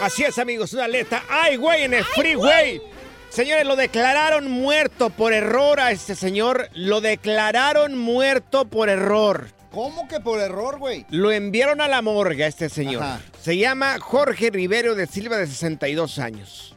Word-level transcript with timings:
Así 0.00 0.24
es, 0.24 0.38
amigos, 0.38 0.72
una 0.72 0.84
alerta. 0.84 1.22
¡Ay, 1.28 1.56
güey! 1.56 1.84
En 1.84 1.94
el 1.94 2.04
freeway. 2.04 2.80
Señores, 3.28 3.64
lo 3.66 3.76
declararon 3.76 4.50
muerto 4.50 5.10
por 5.10 5.32
error 5.32 5.78
a 5.78 5.90
este 5.92 6.14
señor. 6.14 6.68
Lo 6.74 7.00
declararon 7.00 7.96
muerto 7.96 8.64
por 8.66 8.88
error. 8.88 9.48
¿Cómo 9.70 10.08
que 10.08 10.18
por 10.18 10.40
error, 10.40 10.78
güey? 10.78 11.06
Lo 11.10 11.30
enviaron 11.30 11.80
a 11.80 11.86
la 11.86 12.02
morgue 12.02 12.42
a 12.44 12.48
este 12.48 12.68
señor. 12.68 13.02
Ajá. 13.04 13.20
Se 13.40 13.56
llama 13.56 13.98
Jorge 14.00 14.50
Rivero 14.50 14.96
de 14.96 15.06
Silva, 15.06 15.36
de 15.36 15.46
62 15.46 16.18
años. 16.18 16.74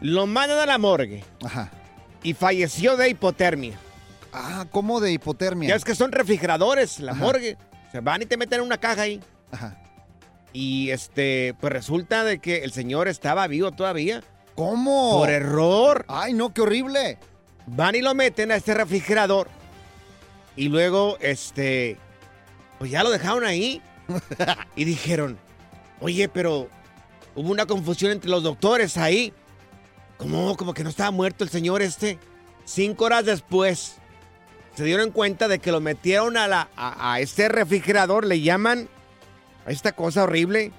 Lo 0.00 0.26
mandan 0.28 0.58
a 0.60 0.66
la 0.66 0.78
morgue 0.78 1.24
Ajá. 1.44 1.70
y 2.22 2.34
falleció 2.34 2.96
de 2.96 3.08
hipotermia. 3.08 3.76
Ah, 4.32 4.66
¿cómo 4.70 5.00
de 5.00 5.10
hipotermia? 5.10 5.70
Ya 5.70 5.74
es 5.74 5.84
que 5.84 5.96
son 5.96 6.12
refrigeradores, 6.12 7.00
la 7.00 7.10
Ajá. 7.12 7.20
morgue. 7.24 7.56
Se 7.90 7.98
van 8.00 8.22
y 8.22 8.26
te 8.26 8.36
meten 8.36 8.60
en 8.60 8.66
una 8.66 8.78
caja 8.78 9.02
ahí. 9.02 9.20
Ajá. 9.50 9.76
Y 10.52 10.90
este, 10.90 11.54
pues 11.60 11.72
resulta 11.72 12.24
de 12.24 12.38
que 12.38 12.64
el 12.64 12.72
señor 12.72 13.08
estaba 13.08 13.46
vivo 13.46 13.72
todavía. 13.72 14.22
¿Cómo? 14.54 15.18
Por 15.18 15.30
error. 15.30 16.04
Ay, 16.08 16.32
no, 16.32 16.52
qué 16.52 16.62
horrible. 16.62 17.18
Van 17.66 17.94
y 17.94 18.00
lo 18.00 18.14
meten 18.14 18.50
a 18.50 18.56
este 18.56 18.74
refrigerador. 18.74 19.48
Y 20.56 20.68
luego, 20.68 21.16
este, 21.20 21.96
pues 22.78 22.90
ya 22.90 23.02
lo 23.04 23.10
dejaron 23.10 23.44
ahí. 23.44 23.80
y 24.76 24.84
dijeron, 24.84 25.38
oye, 26.00 26.28
pero 26.28 26.68
hubo 27.34 27.50
una 27.50 27.66
confusión 27.66 28.10
entre 28.10 28.30
los 28.30 28.42
doctores 28.42 28.96
ahí. 28.96 29.32
¿Cómo? 30.16 30.56
Como 30.56 30.74
que 30.74 30.82
no 30.82 30.90
estaba 30.90 31.10
muerto 31.10 31.44
el 31.44 31.50
señor 31.50 31.82
este. 31.82 32.18
Cinco 32.64 33.04
horas 33.04 33.24
después, 33.24 33.94
se 34.74 34.84
dieron 34.84 35.10
cuenta 35.10 35.46
de 35.46 35.58
que 35.58 35.72
lo 35.72 35.80
metieron 35.80 36.36
a, 36.36 36.48
la, 36.48 36.68
a, 36.74 37.12
a 37.12 37.20
este 37.20 37.48
refrigerador. 37.48 38.26
Le 38.26 38.40
llaman 38.40 38.88
esta 39.70 39.92
cosa 39.92 40.24
horrible. 40.24 40.72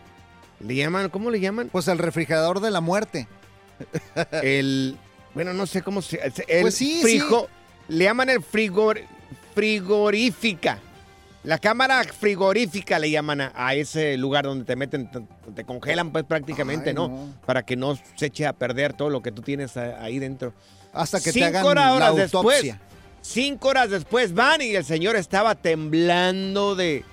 Le 0.59 0.75
llaman, 0.75 1.09
¿cómo 1.09 1.29
le 1.31 1.39
llaman? 1.39 1.69
Pues 1.71 1.87
el 1.87 1.97
refrigerador 1.97 2.59
de 2.59 2.71
la 2.71 2.81
muerte. 2.81 3.27
El, 4.43 4.97
bueno, 5.33 5.53
no 5.53 5.65
sé 5.67 5.81
cómo 5.81 6.01
se... 6.01 6.19
El 6.47 6.61
Pues 6.61 6.75
sí, 6.75 7.01
frigo- 7.01 7.47
Le 7.87 8.03
llaman 8.05 8.29
el 8.29 8.43
frigor, 8.43 8.99
frigorífica. 9.55 10.79
La 11.43 11.57
cámara 11.57 12.03
frigorífica 12.03 12.99
le 12.99 13.09
llaman 13.09 13.39
a, 13.39 13.51
a 13.55 13.73
ese 13.73 14.17
lugar 14.17 14.43
donde 14.43 14.65
te 14.65 14.75
meten, 14.75 15.09
te, 15.09 15.21
te 15.55 15.63
congelan 15.63 16.11
pues 16.11 16.25
prácticamente, 16.25 16.89
Ay, 16.89 16.95
¿no? 16.95 17.07
no. 17.07 17.33
Para 17.45 17.63
que 17.63 17.77
no 17.77 17.97
se 18.15 18.25
eche 18.25 18.45
a 18.45 18.51
perder 18.51 18.91
todo 18.93 19.09
lo 19.09 19.21
que 19.21 19.31
tú 19.31 19.41
tienes 19.41 19.77
a- 19.77 20.03
ahí 20.03 20.19
dentro. 20.19 20.53
Hasta 20.91 21.19
que 21.19 21.31
te 21.31 21.39
Cinco 21.39 21.45
hagan 21.47 21.65
horas 21.65 21.99
la 21.99 22.11
después, 22.11 22.33
autopsia. 22.57 22.81
cinco 23.21 23.69
horas 23.69 23.89
después 23.89 24.33
van 24.33 24.61
y 24.61 24.75
el 24.75 24.83
señor 24.83 25.15
estaba 25.15 25.55
temblando 25.55 26.75
de... 26.75 27.05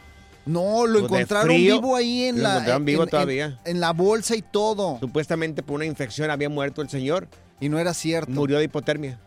No, 0.47 0.87
lo 0.87 1.01
de 1.01 1.05
encontraron 1.07 1.47
frío. 1.49 1.75
vivo 1.81 1.97
ahí 1.97 2.25
en 2.25 2.37
Lo 2.37 2.43
la. 2.45 2.51
encontraron 2.55 2.85
vivo 2.85 3.03
en- 3.03 3.09
todavía. 3.09 3.61
En, 3.65 3.81
la 3.81 3.93
bolsa 3.93 4.35
y 4.37 4.43
todo. 4.43 4.99
Supuestamente 5.01 5.63
por 5.63 5.75
una 5.77 5.85
infección 5.87 6.31
había 6.31 6.49
muerto 6.49 6.81
el 6.83 6.89
señor. 6.89 7.29
Y 7.61 7.69
no 7.69 7.79
era 7.79 7.93
cierto. 7.95 8.31
Murió 8.33 8.59
de 8.59 8.65
hipotermia. 8.65 9.19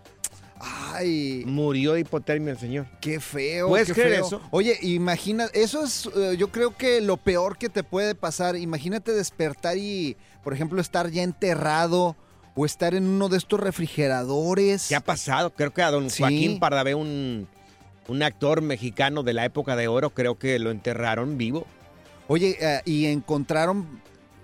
Ay, 0.62 1.44
Murió 1.46 1.94
de 1.94 2.02
hipotermia 2.02 2.52
el 2.52 2.57
señor. 2.59 2.85
qué 3.02 3.19
feo. 3.19 3.69
¿Puedes 3.69 3.88
qué 3.88 3.94
creer 3.94 4.16
feo. 4.16 4.25
eso? 4.28 4.41
Oye, 4.52 4.78
imagina, 4.81 5.47
eso 5.53 5.84
es, 5.85 6.09
eh, 6.16 6.35
yo 6.38 6.50
creo 6.52 6.75
que 6.75 7.00
lo 7.02 7.16
peor 7.18 7.57
que 7.57 7.69
te 7.69 7.84
puede 7.84 8.13
pasar. 8.16 8.56
Imagínate 8.57 9.13
despertar 9.13 9.78
y, 9.78 10.18
por 10.44 10.53
ejemplo, 10.53 10.81
estar 10.81 11.09
ya 11.12 11.24
enterrado 11.24 12.18
o 12.56 12.66
estar 12.66 12.94
en 12.94 13.07
uno 13.07 13.30
de 13.30 13.38
estos 13.38 13.59
refrigeradores. 13.59 14.88
¿Qué 14.90 14.96
ha 14.96 15.00
pasado? 15.00 15.51
Creo 15.51 15.74
que 15.74 15.81
a 15.81 15.91
don 15.91 16.09
Sí. 16.09 16.19
Joaquín 16.24 16.59
Pardavé, 16.59 16.94
un, 16.94 17.47
un 18.09 18.23
actor 18.23 18.61
mexicano 18.61 19.23
de 19.23 19.33
la 19.33 19.45
época 19.45 19.75
de 19.75 19.88
oro, 19.88 20.09
creo 20.11 20.38
que 20.38 20.59
lo 20.59 20.71
enterraron 20.71 21.38
vivo. 21.38 21.65
Oye, 22.27 22.57
eh, 22.59 22.81
y 22.85 23.06
encontraron 23.06 24.01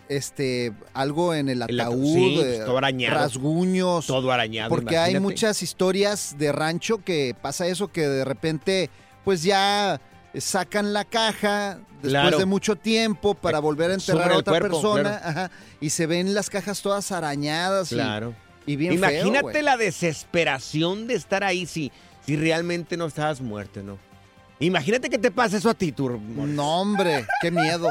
este 0.07 0.71
algo 0.94 1.33
en 1.33 1.50
el 1.50 1.62
El 1.63 1.79
ata- 1.79 1.83
ataúd, 1.88 2.13
sí, 2.13 2.35
eh, 2.39 2.44
pues, 2.57 2.65
todo 2.65 2.77
arañado. 2.77 3.15
rasguños. 3.17 4.06
Todo 4.07 4.31
arañado. 4.31 4.69
Porque 4.69 4.97
hay 4.97 5.19
muchas 5.19 5.62
historias 5.63 6.35
de 6.38 6.51
rancho 6.51 7.03
que 7.03 7.35
pasa 7.41 7.67
eso, 7.67 7.88
que 7.91 8.07
de 8.07 8.23
repente, 8.25 8.89
pues 9.23 9.41
ya 9.44 10.00
sacan 10.38 10.94
la 10.94 11.06
caja 11.06 11.79
después 12.01 12.11
Claro. 12.11 12.38
de 12.38 12.45
mucho 12.45 12.75
tiempo 12.75 13.33
para 13.33 13.59
volver 13.59 13.89
a 13.91 13.94
enterrar 13.95 14.31
a 14.31 14.38
otra 14.38 14.51
cuerpo, 14.59 14.68
persona, 14.81 15.19
claro. 15.19 15.25
ajá, 15.39 15.51
y 15.81 15.89
se 15.89 16.06
ven 16.06 16.33
las 16.35 16.50
cajas 16.50 16.81
todas 16.81 17.11
arañadas 17.11 17.89
Claro. 17.89 18.35
y, 18.68 18.75
bien 18.75 18.94
Imagínate 18.94 19.61
la 19.63 19.77
desesperación 19.77 21.07
de 21.07 21.15
estar 21.15 21.44
ahí 21.44 21.65
si, 21.65 21.91
si 22.25 22.36
realmente 22.36 22.98
no 22.98 23.06
estabas 23.06 23.42
muerto, 23.42 23.81
¿no? 23.83 23.98
Imagínate 24.60 25.10
que 25.10 25.18
te 25.18 25.31
pasa 25.31 25.57
eso 25.57 25.69
a 25.69 25.74
ti, 25.74 25.92
tú. 25.92 26.10
No, 26.10 26.81
hombre, 26.81 27.25
qué 27.42 27.51
miedo. 27.51 27.89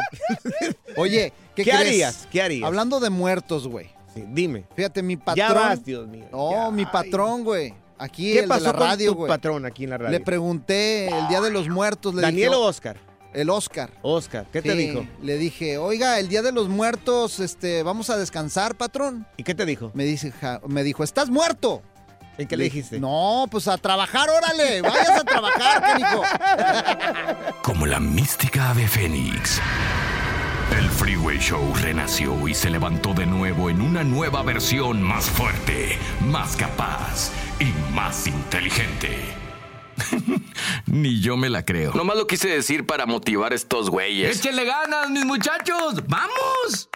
Oye, 0.97 1.33
¿qué, 1.55 1.63
¿Qué, 1.65 1.71
crees? 1.71 1.77
harías? 1.87 2.29
¿Qué 2.31 2.43
harías? 2.43 2.67
Hablando 2.67 3.01
de 3.01 3.11
muertos, 3.11 3.69
güey. 3.69 3.91
Sí, 4.15 4.25
dime. 4.33 4.65
Fíjate, 4.75 5.03
mi 5.03 5.17
patrón. 5.17 5.37
Ya 5.37 5.53
vas, 5.53 5.85
Dios 5.85 6.07
mío. 6.09 6.27
No, 6.33 6.51
ya. 6.53 6.71
mi 6.71 6.87
patrón, 6.87 7.45
güey. 7.45 7.75
Aquí 7.99 8.33
¿Qué 8.33 8.39
el 8.41 8.45
de 8.45 8.49
pasó 8.49 8.65
la 8.65 8.73
con 8.73 8.81
radio, 8.81 9.11
tu 9.13 9.17
güey. 9.19 9.29
patrón 9.29 9.67
aquí 9.67 9.85
en 9.85 9.91
la 9.91 9.99
radio? 9.99 10.19
Le 10.19 10.25
pregunté 10.25 11.07
el 11.09 11.29
Día 11.29 11.41
de 11.41 11.51
los 11.51 11.69
Muertos. 11.69 12.15
Le 12.15 12.23
¿Daniel 12.23 12.51
dije, 12.51 12.61
o 12.63 12.67
Oscar? 12.67 12.97
El 13.33 13.51
Oscar. 13.51 13.91
Oscar, 14.03 14.47
¿qué 14.53 14.63
te 14.63 14.73
Sí, 14.73 14.79
dijo? 14.79 15.05
Le 15.23 15.37
dije, 15.39 15.77
oiga, 15.79 16.19
el 16.21 16.29
Día 16.29 16.41
de 16.43 16.53
los 16.53 16.69
Muertos, 16.69 17.41
este, 17.41 17.83
vamos 17.83 18.09
a 18.11 18.17
descansar, 18.17 18.77
patrón. 18.77 19.27
¿Y 19.37 19.43
qué 19.43 19.55
te 19.55 19.67
dijo? 19.67 19.91
Me, 19.95 20.05
dice, 20.05 20.31
ja- 20.33 20.61
me 20.67 20.83
dijo, 20.85 21.03
¿estás 21.05 21.31
muerto? 21.31 21.83
¿En 22.37 22.49
qué 22.49 22.57
le 22.57 22.65
dijiste? 22.65 22.99
No, 22.99 23.47
pues 23.51 23.69
a 23.69 23.79
trabajar, 23.79 24.29
órale. 24.29 24.83
Vayas 24.83 25.11
a 25.11 25.25
trabajar, 25.25 25.81
canijo. 25.81 26.23
Como 27.63 27.87
la 27.87 28.01
mística 28.01 28.71
ave 28.71 28.89
fénix. 28.89 29.61
El 30.77 30.89
Freeway 30.91 31.39
Show 31.39 31.75
renació 31.77 32.49
y 32.49 32.55
se 32.55 32.71
levantó 32.71 33.15
de 33.15 33.27
nuevo 33.27 33.71
en 33.71 33.81
una 33.81 34.03
nueva 34.03 34.43
versión 34.43 35.03
más 35.03 35.27
fuerte, 35.27 35.99
más 36.21 36.57
capaz 36.57 37.31
y 37.61 37.73
más 37.93 38.27
inteligente. 38.27 39.19
Ni 40.87 41.21
yo 41.21 41.37
me 41.37 41.49
la 41.49 41.65
creo. 41.65 41.93
Nomás 41.95 42.17
lo 42.17 42.27
quise 42.27 42.49
decir 42.49 42.87
para 42.87 43.07
motivar 43.07 43.53
a 43.53 43.55
estos 43.55 43.91
güeyes. 43.91 44.39
¡Échenle 44.39 44.65
ganas, 44.65 45.11
mis 45.11 45.25
muchachos! 45.25 46.03
¡Vamos! 46.09 46.89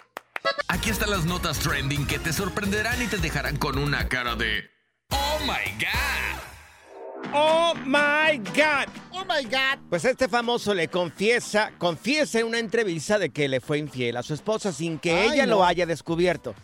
Aquí 0.66 0.90
están 0.90 1.10
las 1.10 1.24
notas 1.24 1.58
trending 1.58 2.06
que 2.06 2.18
te 2.18 2.32
sorprenderán 2.32 3.00
y 3.02 3.06
te 3.06 3.18
dejarán 3.18 3.56
con 3.56 3.78
una 3.78 4.08
cara 4.08 4.34
de 4.34 4.77
¡Oh 5.10 5.38
my 5.42 5.72
God! 5.78 7.30
¡Oh, 7.34 7.74
my 7.84 8.38
God! 8.38 8.88
Oh, 9.12 9.24
my 9.24 9.44
God. 9.44 9.78
Pues 9.90 10.04
este 10.04 10.28
famoso 10.28 10.74
le 10.74 10.88
confiesa, 10.88 11.72
confiesa 11.78 12.40
en 12.40 12.46
una 12.46 12.58
entrevista 12.58 13.18
de 13.18 13.30
que 13.30 13.48
le 13.48 13.60
fue 13.60 13.78
infiel 13.78 14.16
a 14.16 14.22
su 14.22 14.34
esposa 14.34 14.72
sin 14.72 14.98
que 14.98 15.12
Ay, 15.12 15.30
ella 15.34 15.46
no. 15.46 15.56
lo 15.56 15.64
haya 15.64 15.86
descubierto. 15.86 16.54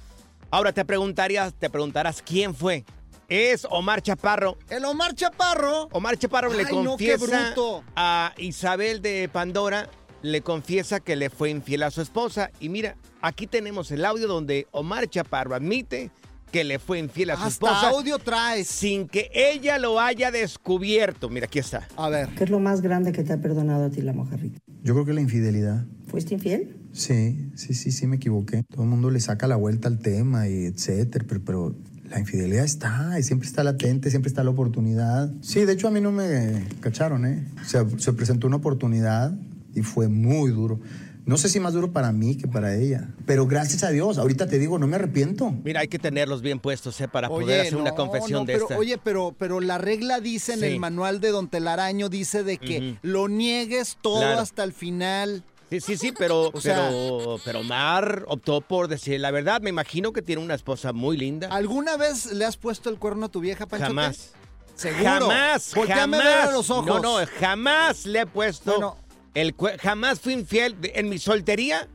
Ahora 0.51 0.73
te 0.73 0.85
preguntarías, 0.85 1.55
te 1.55 1.69
preguntarás 1.71 2.23
quién 2.23 2.55
fue. 2.55 2.85
Es 3.29 3.67
Omar 3.71 4.03
Chaparro. 4.03 4.59
El 4.69 4.85
Omar 4.85 5.15
Chaparro. 5.15 5.89
Omar 5.93 6.17
Chaparro 6.19 6.53
le 6.53 6.65
Ay, 6.65 6.71
confiesa 6.71 7.55
a 7.97 8.35
Isabel 8.37 9.01
de 9.01 9.29
Pandora, 9.33 9.89
le 10.23 10.43
confiesa 10.43 11.01
que 11.01 11.17
le 11.17 11.31
fue 11.31 11.51
infiel 11.51 11.83
a 11.83 11.91
su 11.91 12.03
esposa. 12.03 12.51
Y 12.61 12.69
mira, 12.69 12.97
aquí 13.23 13.47
tenemos 13.47 13.91
el 13.91 14.05
audio 14.05 14.29
donde 14.29 14.69
Omar 14.73 15.09
Chaparro 15.09 15.55
admite 15.55 16.11
que 16.55 16.63
le 16.63 16.79
fue 16.79 17.01
infiel 17.01 17.31
a 17.31 17.35
su 17.35 17.43
Hasta 17.43 17.49
esposa 17.49 17.89
audio 17.89 18.17
traes. 18.21 18.69
sin 18.69 19.09
que 19.09 19.29
ella 19.35 19.77
lo 19.81 19.99
haya 19.99 20.31
descubierto. 20.31 21.29
Mira, 21.29 21.47
aquí 21.47 21.59
está. 21.59 21.89
A 21.97 22.09
ver. 22.09 22.29
¿Qué 22.37 22.45
es 22.45 22.51
lo 22.51 22.61
más 22.61 22.81
grande 22.81 23.11
que 23.11 23.25
te 23.25 23.33
ha 23.33 23.41
perdonado 23.41 23.87
a 23.87 23.91
ti 23.91 24.03
la 24.03 24.13
mojarrita? 24.13 24.61
Yo 24.85 24.95
creo 24.95 25.05
que 25.05 25.15
la 25.15 25.21
infidelidad. 25.21 25.85
¿Fuiste 26.07 26.35
infiel? 26.35 26.77
Sí, 26.93 27.51
sí, 27.57 27.75
sí, 27.75 27.91
sí 27.91 28.07
me 28.07 28.17
equivoqué. 28.17 28.63
Todo 28.71 28.85
el 28.85 28.89
mundo 28.89 29.11
le 29.11 29.19
saca 29.19 29.49
la 29.49 29.57
vuelta 29.57 29.89
al 29.89 29.99
tema 29.99 30.47
y 30.47 30.67
etcétera, 30.67 31.25
pero, 31.29 31.41
pero 31.45 31.75
la 32.09 32.21
infidelidad 32.21 32.65
está 32.65 33.19
y 33.19 33.25
siempre 33.25 33.49
está 33.49 33.65
latente, 33.65 34.11
siempre 34.11 34.29
está 34.29 34.45
la 34.45 34.51
oportunidad. 34.51 35.33
Sí, 35.41 35.65
de 35.65 35.73
hecho 35.73 35.89
a 35.89 35.91
mí 35.91 36.01
no 36.01 36.13
me 36.13 36.67
cacharon, 36.79 37.27
¿eh? 37.27 37.49
O 37.61 37.65
sea, 37.65 37.85
se 37.99 38.13
presentó 38.13 38.47
una 38.47 38.59
oportunidad 38.59 39.37
y 39.75 39.83
fue 39.83 40.07
muy 40.07 40.53
duro. 40.53 40.79
No 41.27 41.39
sé 41.39 41.49
si 41.49 41.59
más 41.59 41.73
duro 41.73 41.91
para 41.91 42.13
mí 42.13 42.37
que 42.37 42.47
para 42.47 42.75
ella, 42.77 43.09
pero 43.25 43.47
gracias 43.47 43.83
a 43.83 43.89
Dios, 43.91 44.19
ahorita 44.19 44.47
te 44.47 44.59
digo, 44.59 44.79
no 44.79 44.87
me 44.87 44.97
arrepiento. 44.97 45.51
Mira, 45.65 45.81
hay 45.81 45.89
que 45.89 45.99
tenerlos 45.99 46.43
bien 46.43 46.61
puestos 46.61 47.01
¿eh? 47.01 47.09
para 47.09 47.29
poder 47.29 47.63
hacer 47.63 47.77
una 47.77 47.93
confesión 47.93 48.41
no, 48.41 48.45
de 48.45 48.53
pero, 48.53 48.65
esta. 48.67 48.79
Oye, 48.79 48.99
pero, 49.03 49.35
pero 49.39 49.61
la 49.61 49.79
regla 49.79 50.21
dice 50.21 50.53
en 50.53 50.61
Sí. 50.61 50.67
el 50.67 50.79
manual 50.81 51.21
de 51.21 51.31
Don 51.31 51.49
Telaraño, 51.49 52.11
dice 52.11 52.45
de 52.45 52.59
que 52.59 52.99
lo 53.01 53.29
niegues 53.29 53.97
todo 54.03 54.21
Claro. 54.21 54.41
hasta 54.41 54.65
el 54.65 54.75
final. 54.75 55.43
Sí, 55.71 55.81
sí, 55.81 55.97
sí, 55.97 56.13
pero, 56.17 56.51
O 56.53 56.61
sea- 56.61 56.89
pero, 56.91 57.37
pero 57.43 57.61
Omar 57.61 58.25
optó 58.29 58.61
por 58.61 58.89
decir 58.89 59.19
la 59.19 59.31
verdad. 59.31 59.63
Me 59.63 59.71
imagino 59.71 60.13
que 60.13 60.21
tiene 60.21 60.43
una 60.43 60.55
esposa 60.55 60.93
muy 60.93 61.17
linda. 61.17 61.49
¿Alguna 61.51 61.97
vez 61.97 62.33
le 62.33 62.45
has 62.45 62.59
puesto 62.59 62.91
el 62.91 62.99
cuerno 62.99 63.27
a 63.27 63.29
tu 63.31 63.41
vieja, 63.41 63.65
Panchote? 63.67 63.89
Jamás. 63.89 64.33
Seguro. 64.77 65.05
Jamás, 65.05 65.73
Volteame 65.75 66.17
jamás. 66.19 66.21
a 66.21 66.29
ver 66.41 66.49
a 66.49 66.53
los 66.53 66.69
ojos. 66.71 66.87
No, 66.87 66.99
no, 67.01 67.27
jamás 67.41 68.05
le 68.07 68.21
he 68.21 68.27
puesto 68.27 68.73
Bueno. 68.73 68.97
El 69.35 69.55
jamás 69.81 70.21
fui 70.21 70.33
infiel 70.35 70.77
en 70.95 71.09
mi 71.09 71.19
soltería. 71.19 71.89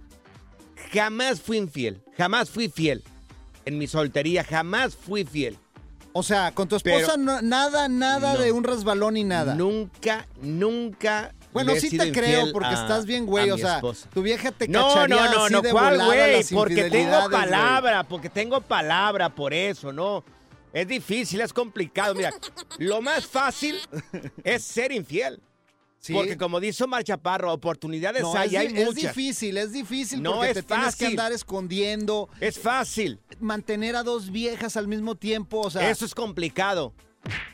Jamás 0.93 1.41
fui 1.41 1.57
infiel, 1.57 2.01
jamás 2.17 2.49
fui 2.49 2.69
fiel. 2.69 3.03
En 3.65 3.77
mi 3.77 3.87
soltería 3.87 4.43
jamás 4.43 4.95
fui 4.95 5.23
fiel. 5.25 5.57
O 6.13 6.23
sea, 6.23 6.51
con 6.53 6.67
tu 6.67 6.75
esposa 6.75 6.95
Pero- 7.13 7.17
no- 7.17 7.41
nada, 7.41 7.87
nada 7.87 8.33
No. 8.33 8.39
de 8.39 8.51
un 8.51 8.63
resbalón 8.63 9.13
ni 9.13 9.23
nada. 9.23 9.53
Nunca, 9.53 10.25
nunca. 10.41 11.33
Bueno, 11.53 11.75
sí 11.75 11.95
te 11.97 12.11
creo 12.11 12.51
porque 12.51 12.69
a- 12.69 12.81
estás 12.81 13.05
bien, 13.05 13.25
güey. 13.25 13.51
O 13.51 13.57
sea, 13.57 13.75
esposa. 13.75 14.09
tu 14.13 14.21
vieja 14.23 14.51
te 14.51 14.67
No, 14.67 14.87
cacharía 14.87 15.15
no, 15.15 15.31
no, 15.33 15.43
así 15.45 15.53
no, 15.53 15.61
de 15.61 15.71
¿cuál, 15.71 15.93
volada 15.97 16.05
güey? 16.27 16.43
Porque 16.51 16.89
tengo 16.89 17.17
güey. 17.17 17.29
palabra, 17.31 18.03
porque 18.07 18.29
tengo 18.29 18.61
palabra 18.61 19.29
por 19.35 19.53
eso, 19.53 19.91
¿no? 19.93 20.23
Es 20.73 20.87
difícil, 20.87 21.41
es 21.41 21.51
complicado. 21.53 22.15
Mira, 22.15 22.31
lo 22.77 23.01
más 23.01 23.25
fácil 23.25 23.79
es 24.43 24.63
ser 24.63 24.91
infiel. 24.91 25.39
Sí. 25.99 26.13
Porque 26.13 26.37
como 26.37 26.59
dice 26.61 26.83
Omar 26.85 27.03
Chaparro, 27.03 27.51
oportunidades 27.51 28.21
No, 28.21 28.33
hay, 28.33 28.49
es, 28.49 28.55
hay 28.55 28.67
di- 28.69 28.79
es 28.79 28.85
muchas. 28.85 29.13
difícil, 29.15 29.57
es 29.57 29.73
difícil 29.73 30.21
No 30.23 30.35
porque 30.35 30.47
es 30.51 30.53
te 30.55 30.63
tienes 30.63 30.85
que 30.85 30.91
fácil. 30.91 31.07
andar 31.07 31.31
escondiendo, 31.33 32.29
Es 32.39 32.57
fácil, 32.57 33.19
mantener 33.41 33.95
a 33.97 34.03
dos 34.03 34.31
viejas 34.31 34.77
al 34.77 34.87
mismo 34.87 35.15
tiempo, 35.15 35.59
o 35.59 35.69
sea, 35.69 35.89
eso 35.89 36.05
es 36.05 36.15
complicado. 36.15 36.93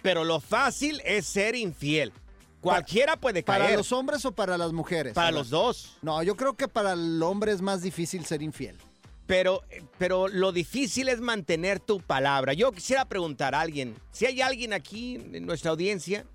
Pero 0.04 0.24
lo 0.24 0.40
fácil 0.40 1.02
es 1.06 1.26
ser 1.26 1.56
infiel. 1.56 2.14
Cualquiera 2.62 3.18
puede 3.18 3.44
caer. 3.44 3.62
¿para 3.64 3.76
los 3.78 3.92
hombres 3.92 4.26
o 4.26 4.32
para 4.32 4.58
las 4.58 4.74
mujeres? 4.74 5.14
Para 5.14 5.32
los 5.32 5.50
dos. 5.50 5.98
No, 6.04 6.22
yo 6.24 6.36
creo 6.36 6.54
que 6.56 6.68
para 6.68 6.94
el 6.94 7.22
hombre 7.24 7.52
es 7.52 7.62
más 7.62 7.82
difícil 7.82 8.26
ser 8.26 8.42
infiel. 8.44 8.78
Pero, 9.28 9.64
pero 9.98 10.28
lo 10.28 10.52
difícil 10.52 11.10
es 11.10 11.20
mantener 11.20 11.80
tu 11.80 12.00
palabra. 12.00 12.54
Yo 12.54 12.72
quisiera 12.72 13.06
preguntar 13.06 13.56
a 13.56 13.62
alguien, 13.62 13.96
si 14.12 14.28
hay 14.28 14.42
alguien 14.42 14.72
aquí 14.72 15.16
en 15.16 15.48
nuestra 15.48 15.72
audiencia 15.72 16.26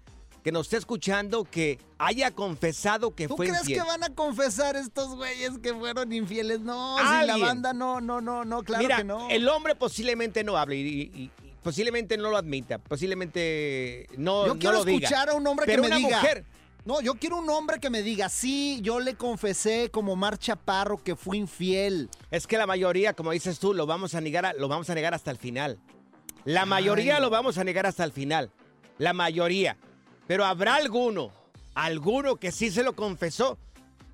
que 0.43 0.53
nos 0.53 0.67
esté 0.67 0.77
escuchando 0.79 1.45
que 1.45 1.79
haya 1.99 2.31
confesado 2.31 3.15
que 3.15 3.29
¿Tú 3.29 3.37
fue 3.37 3.47
crees 3.47 3.61
infiel. 3.63 3.81
que 3.83 3.87
van 3.87 4.03
a 4.05 4.11
confesar 4.15 4.77
estos 4.77 5.15
güeyes 5.17 5.59
que 5.63 5.75
fueron 5.75 6.13
infieles? 6.13 6.61
No, 6.61 6.97
si 6.99 7.27
la 7.27 7.37
banda 7.37 7.73
no, 7.73 8.01
no, 8.01 8.21
no, 8.21 8.45
no, 8.45 8.63
claro 8.63 8.83
Mira, 8.83 8.97
que 8.99 9.05
no. 9.05 9.29
el 9.31 9.49
hombre 9.49 9.75
posiblemente 9.75 10.43
no 10.45 10.57
hable 10.57 10.77
y, 10.77 10.81
y- 10.81 11.11
y 11.25 11.31
posiblemente 11.63 12.17
no 12.17 12.31
lo 12.31 12.37
admita, 12.39 12.79
posiblemente 12.79 14.07
no, 14.17 14.47
Yo 14.47 14.55
no 14.55 14.59
quiero 14.61 14.77
lo 14.79 14.85
diga. 14.85 15.07
escuchar 15.09 15.29
a 15.31 15.35
un 15.35 15.47
hombre 15.47 15.67
Pero 15.67 15.83
que 15.83 15.89
me 15.91 15.97
una 15.97 16.07
diga. 16.07 16.19
mujer, 16.21 16.45
No, 16.87 17.03
yo 17.03 17.15
quiero 17.17 17.37
un 17.37 17.51
hombre 17.51 17.79
que 17.79 17.91
me 17.91 18.03
diga, 18.03 18.31
sí, 18.31 18.81
yo 18.83 19.01
le 19.01 19.15
confesé 19.15 19.91
como 19.91 20.17
Mar 20.17 20.39
Chaparro 20.39 20.97
que 21.05 21.15
fui 21.15 21.37
infiel. 21.37 22.09
es 22.31 22.47
que 22.47 22.57
la 22.57 22.67
mayoría, 22.67 23.13
como 23.13 23.33
dices 23.33 23.59
tú, 23.59 23.75
lo 23.75 23.85
vamos 23.87 24.15
a 24.15 24.21
negar, 24.23 24.55
lo 24.59 24.67
vamos 24.69 24.89
a 24.89 24.95
negar 24.95 25.13
hasta 25.13 25.31
el 25.31 25.37
final. 25.37 25.79
La 26.47 26.65
mayoría 26.65 27.17
Ay. 27.17 27.21
lo 27.21 27.29
vamos 27.29 27.59
a 27.59 27.65
negar 27.65 27.85
hasta 27.85 28.03
el 28.05 28.13
final. 28.13 28.51
La 28.97 29.13
mayoría. 29.13 29.77
Pero 30.31 30.45
habrá 30.45 30.77
alguno, 30.77 31.33
alguno 31.75 32.37
que 32.37 32.53
sí 32.53 32.71
se 32.71 32.85
lo 32.85 32.95
confesó. 32.95 33.59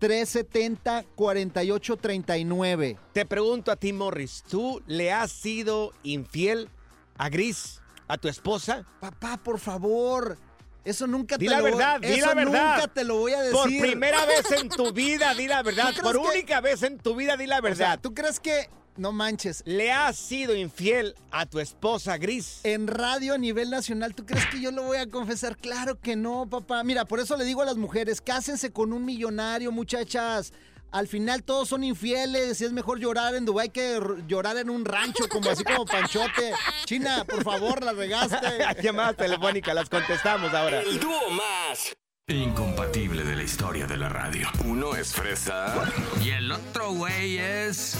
844-370-4839. 0.00 2.98
Te 3.12 3.26
pregunto 3.26 3.70
a 3.72 3.76
ti, 3.76 3.92
Morris, 3.92 4.42
¿tú 4.48 4.82
le 4.86 5.12
has 5.12 5.30
sido 5.32 5.92
infiel 6.02 6.68
a 7.16 7.28
Gris, 7.28 7.80
a 8.08 8.16
tu 8.18 8.28
esposa? 8.28 8.84
Papá, 9.00 9.38
por 9.42 9.58
favor. 9.58 10.38
Eso 10.84 11.06
nunca 11.06 11.36
Di 11.36 11.44
te 11.46 11.50
la 11.50 11.58
lo 11.58 11.64
verdad, 11.64 12.00
voy, 12.00 12.08
di 12.08 12.14
eso 12.16 12.26
la 12.26 12.34
verdad. 12.34 12.74
nunca 12.76 12.88
te 12.88 13.04
lo 13.04 13.18
voy 13.18 13.32
a 13.34 13.42
decir. 13.42 13.52
Por 13.54 13.68
primera 13.68 14.24
vez 14.24 14.50
en 14.52 14.68
tu 14.70 14.92
vida, 14.94 15.34
di 15.34 15.46
la 15.46 15.62
verdad. 15.62 15.92
Por 16.02 16.22
que- 16.22 16.28
única 16.28 16.60
vez 16.62 16.82
en 16.82 16.96
tu 16.98 17.14
vida, 17.14 17.36
di 17.36 17.46
la 17.46 17.58
O 17.58 17.62
sea, 17.62 17.68
verdad. 17.70 18.00
¿tú 18.00 18.14
crees 18.14 18.40
que 18.40 18.70
no 19.00 19.12
manches? 19.12 19.62
¿Le 19.64 19.90
has 19.90 20.16
sido 20.16 20.54
infiel 20.54 21.14
a 21.30 21.46
tu 21.46 21.58
esposa 21.58 22.18
Gris? 22.18 22.60
En 22.64 22.86
radio 22.86 23.34
a 23.34 23.38
nivel 23.38 23.70
nacional, 23.70 24.14
¿tú 24.14 24.26
crees 24.26 24.46
que 24.46 24.60
yo 24.60 24.70
lo 24.70 24.82
voy 24.82 24.98
a 24.98 25.08
confesar? 25.08 25.56
Claro 25.56 25.98
que 25.98 26.16
no, 26.16 26.46
papá. 26.48 26.84
Mira, 26.84 27.06
por 27.06 27.18
eso 27.18 27.36
le 27.36 27.44
digo 27.44 27.62
a 27.62 27.64
las 27.64 27.76
mujeres, 27.76 28.20
cásense 28.20 28.70
con 28.70 28.92
un 28.92 29.04
millonario, 29.04 29.72
muchachas. 29.72 30.52
Al 30.92 31.08
final 31.08 31.44
todos 31.44 31.68
son 31.68 31.82
infieles 31.82 32.60
y 32.60 32.64
es 32.64 32.72
mejor 32.72 32.98
llorar 32.98 33.34
en 33.34 33.46
Dubái 33.46 33.70
que 33.70 33.98
llorar 34.26 34.56
en 34.58 34.68
un 34.68 34.84
rancho, 34.84 35.28
como 35.28 35.48
así 35.48 35.64
como 35.64 35.86
Panchote. 35.86 36.52
China, 36.84 37.24
por 37.24 37.42
favor, 37.42 37.82
la 37.82 37.92
regaste. 37.92 38.36
Llamadas 38.82 39.16
telefónicas, 39.16 39.74
las 39.74 39.88
contestamos 39.88 40.52
ahora. 40.52 40.82
El 40.82 41.00
dúo 41.00 41.30
más. 41.30 41.94
Incompatible 42.28 43.24
de 43.24 43.34
la 43.34 43.42
historia 43.42 43.86
de 43.86 43.96
la 43.96 44.08
radio. 44.08 44.48
Uno 44.64 44.94
es 44.94 45.12
fresa. 45.12 45.90
Y 46.22 46.30
el 46.30 46.52
otro 46.52 46.92
güey 46.92 47.38
es. 47.38 47.96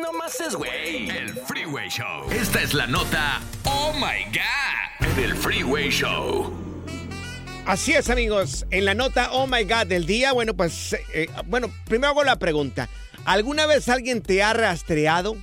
No 0.00 0.12
más 0.12 0.40
es 0.40 0.54
güey. 0.54 1.08
El 1.10 1.30
Freeway 1.30 1.88
Show. 1.88 2.30
Esta 2.30 2.62
es 2.62 2.74
la 2.74 2.86
nota 2.86 3.40
Oh 3.64 3.92
My 3.94 4.24
God 4.26 5.06
en 5.06 5.24
el 5.24 5.36
Freeway 5.36 5.90
Show. 5.90 6.52
Así 7.66 7.92
es, 7.92 8.10
amigos. 8.10 8.66
En 8.70 8.84
la 8.84 8.94
nota 8.94 9.32
Oh 9.32 9.46
My 9.46 9.64
God 9.64 9.86
del 9.86 10.06
día, 10.06 10.32
bueno, 10.32 10.54
pues, 10.54 10.94
eh, 11.12 11.28
bueno, 11.46 11.72
primero 11.86 12.10
hago 12.10 12.24
la 12.24 12.38
pregunta. 12.38 12.88
¿Alguna 13.24 13.66
vez 13.66 13.88
alguien 13.88 14.22
te 14.22 14.42
ha 14.42 14.52
rastreado? 14.52 15.36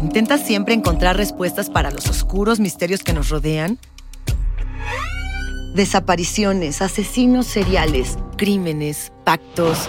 ¿Intentas 0.03 0.47
siempre 0.47 0.75
encontrar 0.75 1.17
respuestas 1.17 1.71
para 1.71 1.91
los 1.91 2.07
oscuros 2.09 2.61
misterios 2.61 3.03
que 3.03 3.13
nos 3.15 3.31
rodean? 3.31 3.79
Desapariciones, 5.75 6.83
asesinos 6.83 7.47
seriales, 7.47 8.19
crímenes, 8.37 9.13
pactos. 9.25 9.89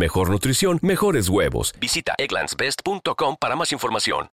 mejor 0.00 0.30
nutrición, 0.30 0.78
mejores 0.82 1.28
huevos. 1.28 1.74
Visita 1.78 2.14
egglandsbest.com 2.18 3.36
para 3.38 3.54
más 3.54 3.70
información. 3.70 4.30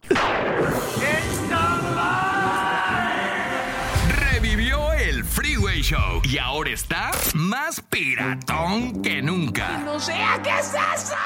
Revivió 4.08 4.92
el 4.92 5.24
Freeway 5.24 5.80
Show 5.82 6.20
y 6.22 6.38
ahora 6.38 6.70
está 6.70 7.10
más 7.34 7.80
piratón 7.80 9.02
que 9.02 9.22
nunca. 9.22 9.78
¡No 9.78 9.98
sea 9.98 10.40
qué 10.42 10.50
es 10.50 10.68
eso! 10.68 11.16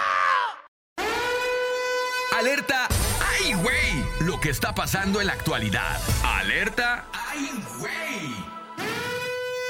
Alerta, 2.39 2.87
¡ay, 3.21 3.55
güey! 3.55 4.05
Lo 4.21 4.39
que 4.39 4.51
está 4.51 4.73
pasando 4.73 5.21
en 5.21 5.27
la 5.27 5.33
actualidad. 5.33 6.01
Alerta, 6.23 7.07
¡ay, 7.13 7.51
güey! 7.81 8.58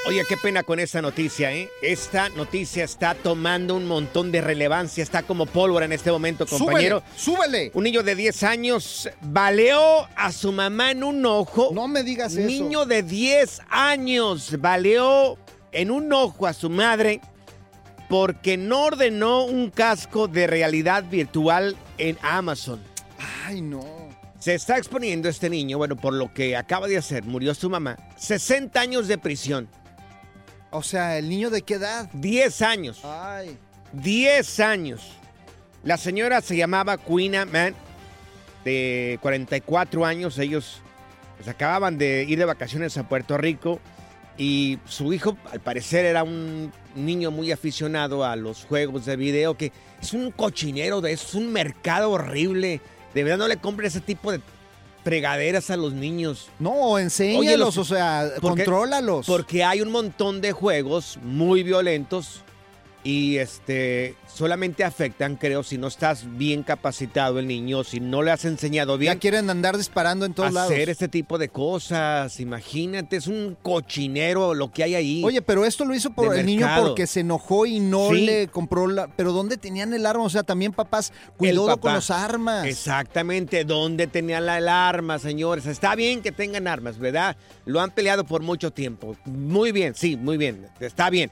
Oye, 0.09 0.25
qué 0.27 0.37
pena 0.37 0.63
con 0.63 0.79
esta 0.79 1.03
noticia, 1.03 1.53
¿eh? 1.53 1.69
Esta 1.83 2.29
noticia 2.29 2.83
está 2.83 3.13
tomando 3.13 3.75
un 3.75 3.85
montón 3.85 4.31
de 4.31 4.41
relevancia, 4.41 5.03
está 5.03 5.21
como 5.21 5.45
pólvora 5.45 5.85
en 5.85 5.91
este 5.91 6.11
momento, 6.11 6.47
compañero. 6.47 7.03
¡Súbele! 7.15 7.69
súbele. 7.69 7.71
Un 7.75 7.83
niño 7.83 8.01
de 8.01 8.15
10 8.15 8.41
años 8.41 9.07
baleó 9.21 10.07
a 10.15 10.31
su 10.31 10.51
mamá 10.51 10.89
en 10.89 11.03
un 11.03 11.23
ojo. 11.27 11.69
No 11.75 11.87
me 11.87 12.01
digas 12.01 12.35
eso. 12.35 12.47
Niño 12.47 12.87
de 12.87 13.03
10 13.03 13.61
años 13.69 14.59
baleó 14.59 15.37
en 15.71 15.91
un 15.91 16.11
ojo 16.11 16.47
a 16.47 16.53
su 16.53 16.71
madre 16.71 17.21
porque 18.09 18.57
no 18.57 18.85
ordenó 18.85 19.43
un 19.43 19.69
casco 19.69 20.27
de 20.27 20.47
realidad 20.47 21.03
virtual 21.07 21.77
en 21.99 22.17
Amazon. 22.23 22.81
Ay, 23.45 23.61
no. 23.61 24.09
Se 24.39 24.55
está 24.55 24.77
exponiendo 24.77 25.29
este 25.29 25.51
niño, 25.51 25.77
bueno, 25.77 25.97
por 25.97 26.13
lo 26.13 26.33
que 26.33 26.55
acaba 26.55 26.87
de 26.87 26.97
hacer, 26.97 27.25
murió 27.25 27.53
su 27.53 27.69
mamá. 27.69 27.97
60 28.15 28.79
años 28.79 29.07
de 29.07 29.19
prisión. 29.19 29.69
O 30.71 30.83
sea, 30.83 31.17
¿el 31.17 31.29
niño 31.29 31.49
de 31.49 31.61
qué 31.61 31.75
edad? 31.75 32.09
10 32.13 32.61
años. 32.61 33.01
Ay. 33.03 33.57
10 33.93 34.59
años. 34.59 35.13
La 35.83 35.97
señora 35.97 36.41
se 36.41 36.55
llamaba 36.55 36.97
Queena 36.97 37.45
Man, 37.45 37.73
de 38.63 39.17
44 39.21 40.05
años. 40.05 40.37
Ellos 40.37 40.81
pues, 41.37 41.47
acababan 41.47 41.97
de 41.97 42.25
ir 42.27 42.37
de 42.37 42.45
vacaciones 42.45 42.97
a 42.97 43.07
Puerto 43.07 43.37
Rico 43.37 43.79
y 44.39 44.79
su 44.85 45.11
hijo, 45.11 45.37
al 45.51 45.59
parecer, 45.59 46.05
era 46.05 46.23
un 46.23 46.71
niño 46.95 47.29
muy 47.29 47.51
aficionado 47.51 48.23
a 48.23 48.37
los 48.37 48.63
juegos 48.65 49.05
de 49.05 49.17
video, 49.17 49.57
que 49.57 49.73
es 50.01 50.13
un 50.13 50.31
cochinero 50.31 51.01
de 51.01 51.11
eso, 51.11 51.27
es 51.27 51.35
un 51.35 51.51
mercado 51.51 52.11
horrible. 52.11 52.79
De 53.13 53.23
verdad 53.23 53.39
no 53.39 53.47
le 53.49 53.57
compre 53.57 53.87
ese 53.87 53.99
tipo 53.99 54.31
de 54.31 54.39
fregaderas 55.03 55.69
a 55.69 55.77
los 55.77 55.93
niños. 55.93 56.47
No, 56.59 56.99
enséñalos, 56.99 57.77
o 57.77 57.85
sea, 57.85 58.29
porque- 58.41 58.63
contrólalos. 58.65 59.25
Porque 59.25 59.63
hay 59.63 59.81
un 59.81 59.91
montón 59.91 60.41
de 60.41 60.51
juegos 60.51 61.17
muy 61.23 61.63
violentos 61.63 62.41
y 63.03 63.37
este 63.37 64.15
solamente 64.27 64.83
afectan, 64.83 65.35
creo, 65.35 65.63
si 65.63 65.77
no 65.77 65.87
estás 65.87 66.25
bien 66.37 66.63
capacitado 66.63 67.39
el 67.39 67.47
niño, 67.47 67.83
si 67.83 67.99
no 67.99 68.21
le 68.21 68.31
has 68.31 68.45
enseñado 68.45 68.97
bien. 68.97 69.13
Ya 69.13 69.19
quieren 69.19 69.49
andar 69.49 69.77
disparando 69.77 70.25
en 70.25 70.33
todos 70.33 70.53
lados. 70.53 70.71
hacer 70.71 70.89
este 70.89 71.07
tipo 71.07 71.37
de 71.37 71.49
cosas, 71.49 72.39
imagínate, 72.39 73.15
es 73.17 73.27
un 73.27 73.57
cochinero 73.61 74.53
lo 74.53 74.71
que 74.71 74.83
hay 74.83 74.95
ahí. 74.95 75.21
Oye, 75.25 75.41
pero 75.41 75.65
esto 75.65 75.85
lo 75.85 75.95
hizo 75.95 76.11
por 76.11 76.35
el 76.35 76.45
niño 76.45 76.67
porque 76.81 77.07
se 77.07 77.21
enojó 77.21 77.65
y 77.65 77.79
no 77.79 78.09
Sí. 78.09 78.25
le 78.25 78.47
compró 78.47 78.87
la. 78.87 79.07
Pero 79.15 79.31
¿dónde 79.33 79.57
tenían 79.57 79.93
el 79.93 80.05
arma? 80.05 80.23
O 80.23 80.29
sea, 80.29 80.43
también 80.43 80.71
papás, 80.73 81.11
cuidado 81.37 81.67
papá. 81.67 81.81
con 81.81 81.93
los 81.93 82.11
armas. 82.11 82.65
Exactamente, 82.65 83.63
¿dónde 83.65 84.07
tenía 84.07 84.39
la 84.41 84.57
el 84.57 84.67
arma, 84.67 85.19
señores? 85.19 85.65
Está 85.65 85.95
bien 85.95 86.21
que 86.21 86.31
tengan 86.31 86.67
armas, 86.67 86.97
¿verdad? 86.99 87.37
Lo 87.65 87.79
han 87.79 87.91
peleado 87.91 88.25
por 88.25 88.41
mucho 88.41 88.71
tiempo. 88.71 89.15
Muy 89.25 89.71
bien, 89.71 89.95
sí, 89.95 90.17
muy 90.17 90.37
bien, 90.37 90.67
está 90.79 91.09
bien. 91.09 91.31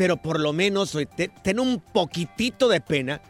Pero 0.00 0.16
por 0.16 0.40
lo 0.40 0.54
menos 0.54 0.96
ten 1.42 1.60
un 1.60 1.78
poquitito 1.78 2.70
de 2.70 2.80
pena 2.80 3.20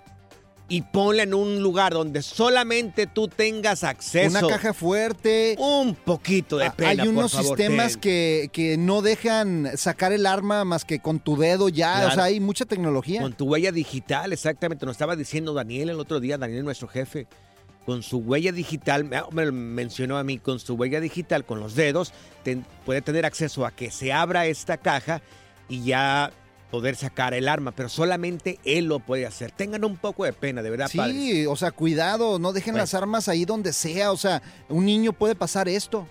y 0.69 0.83
ponla 0.83 1.25
en 1.25 1.35
un 1.35 1.61
lugar 1.65 1.93
donde 1.95 2.23
solamente 2.23 3.09
tú 3.09 3.27
tengas 3.27 3.83
acceso. 3.83 4.39
Una 4.39 4.47
caja 4.47 4.73
fuerte. 4.73 5.57
Un 5.59 5.97
poquito 5.97 6.59
de 6.59 6.67
Ah, 6.67 6.75
pena, 6.77 6.91
Hay 6.91 6.99
por 6.99 7.09
unos 7.09 7.33
favor, 7.33 7.57
sistemas 7.59 7.93
ten. 7.95 8.01
que, 8.03 8.51
que 8.53 8.77
no 8.77 9.03
dejan 9.03 9.71
sacar 9.77 10.13
el 10.13 10.27
arma 10.27 10.65
más 10.65 10.85
que 10.85 11.01
con 11.01 11.19
tu 11.19 11.37
dedo 11.37 11.69
ya. 11.69 11.95
Claro. 11.95 12.09
O 12.09 12.11
sea, 12.13 12.23
hay 12.23 12.39
mucha 12.39 12.67
tecnología. 12.67 13.21
Con 13.21 13.33
tu 13.33 13.47
huella 13.47 13.73
digital, 13.73 14.33
exactamente. 14.33 14.87
Nos 14.87 14.93
estaba 14.95 15.17
diciendo 15.17 15.53
Daniel 15.55 15.91
el 15.91 15.99
otro 15.99 16.21
día, 16.21 16.39
Daniel, 16.39 16.63
nuestro 16.63 16.87
jefe. 16.87 17.27
Con 17.85 18.05
su 18.05 18.19
huella 18.19 18.53
digital, 18.53 19.03
me 19.03 19.21
me 19.33 19.47
lo 19.47 19.53
mencionó 19.53 20.19
a 20.19 20.23
mí, 20.23 20.39
con 20.39 20.61
su 20.61 20.75
huella 20.75 21.01
digital, 21.01 21.45
con 21.45 21.59
los 21.59 21.75
dedos, 21.75 22.13
ten- 22.45 22.65
puede 22.87 23.03
tener 23.03 23.27
acceso 23.27 23.67
a 23.67 23.73
que 23.73 23.91
se 23.91 24.13
abra 24.13 24.47
esta 24.47 24.77
caja 24.77 25.21
y 25.69 25.83
ya 25.83 26.31
poder 26.71 26.95
sacar 26.97 27.35
el 27.35 27.49
arma, 27.49 27.73
pero 27.73 27.89
solamente 27.89 28.59
él 28.65 28.85
lo 28.87 29.01
puede 29.01 29.27
hacer. 29.27 29.51
Tengan 29.51 29.85
un 29.85 29.97
poco 29.97 30.25
de 30.25 30.33
pena, 30.33 30.63
de 30.63 30.71
verdad, 30.71 30.89
padres. 30.95 31.17
Sí, 31.17 31.47
o 31.47 31.57
sea, 31.57 31.73
cuidado, 31.73 32.39
no 32.39 32.53
dejen 32.53 32.73
Bueno. 32.75 32.83
las 32.83 32.95
armas 32.95 33.29
ahí 33.29 33.45
donde 33.45 33.73
sea. 33.73 34.13
O 34.13 34.17
sea, 34.17 34.41
un 34.69 34.85
niño 34.87 35.13
puede 35.13 35.35
pasar 35.35 35.69
esto. 35.69 36.07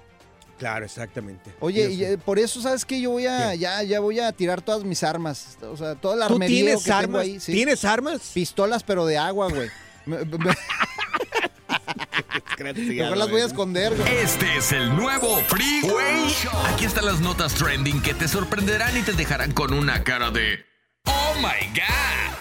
Claro, 0.57 0.83
exactamente. 0.85 1.53
Oye, 1.61 1.89
y, 1.89 2.03
eh, 2.03 2.17
por 2.17 2.37
eso, 2.37 2.61
¿sabes 2.61 2.83
qué? 2.83 2.99
Yo 2.99 3.11
voy 3.11 3.25
a, 3.25 3.51
¿Qué? 3.51 3.59
ya, 3.59 3.81
ya 3.83 4.01
voy 4.01 4.19
a 4.19 4.33
tirar 4.33 4.61
todas 4.61 4.83
mis 4.83 5.01
armas. 5.03 5.57
O 5.61 5.77
sea, 5.77 5.95
toda 5.95 6.17
la 6.17 6.27
¿Tú 6.27 6.33
armería 6.33 6.57
tienes 6.63 6.83
que 6.83 6.89
tengo 6.89 6.97
armas? 6.99 7.21
ahí. 7.21 7.39
sí. 7.39 7.53
¿Tienes 7.53 7.85
armas? 7.85 8.31
Pistolas, 8.33 8.83
pero 8.83 9.05
de 9.05 9.17
agua, 9.17 9.47
güey. 9.49 9.69
Me- 12.59 12.73
me- 12.73 12.81
me- 12.81 12.93
Mejor 12.95 13.17
las 13.17 13.29
voy 13.29 13.41
a 13.41 13.45
esconder, 13.45 13.95
güey. 13.95 14.17
Este 14.17 14.57
es 14.57 14.71
el 14.73 14.95
nuevo 14.95 15.37
Freeway 15.47 16.27
Show. 16.29 16.51
Aquí 16.73 16.85
están 16.85 17.05
las 17.05 17.21
notas 17.21 17.53
trending 17.55 18.01
que 18.01 18.13
te 18.13 18.27
sorprenderán 18.27 18.97
y 18.97 19.01
te 19.01 19.13
dejarán 19.13 19.51
con 19.53 19.73
una 19.73 20.03
cara 20.03 20.29
de 20.31 20.59
¡Oh 21.05 21.33
my 21.37 21.67
God! 21.73 22.35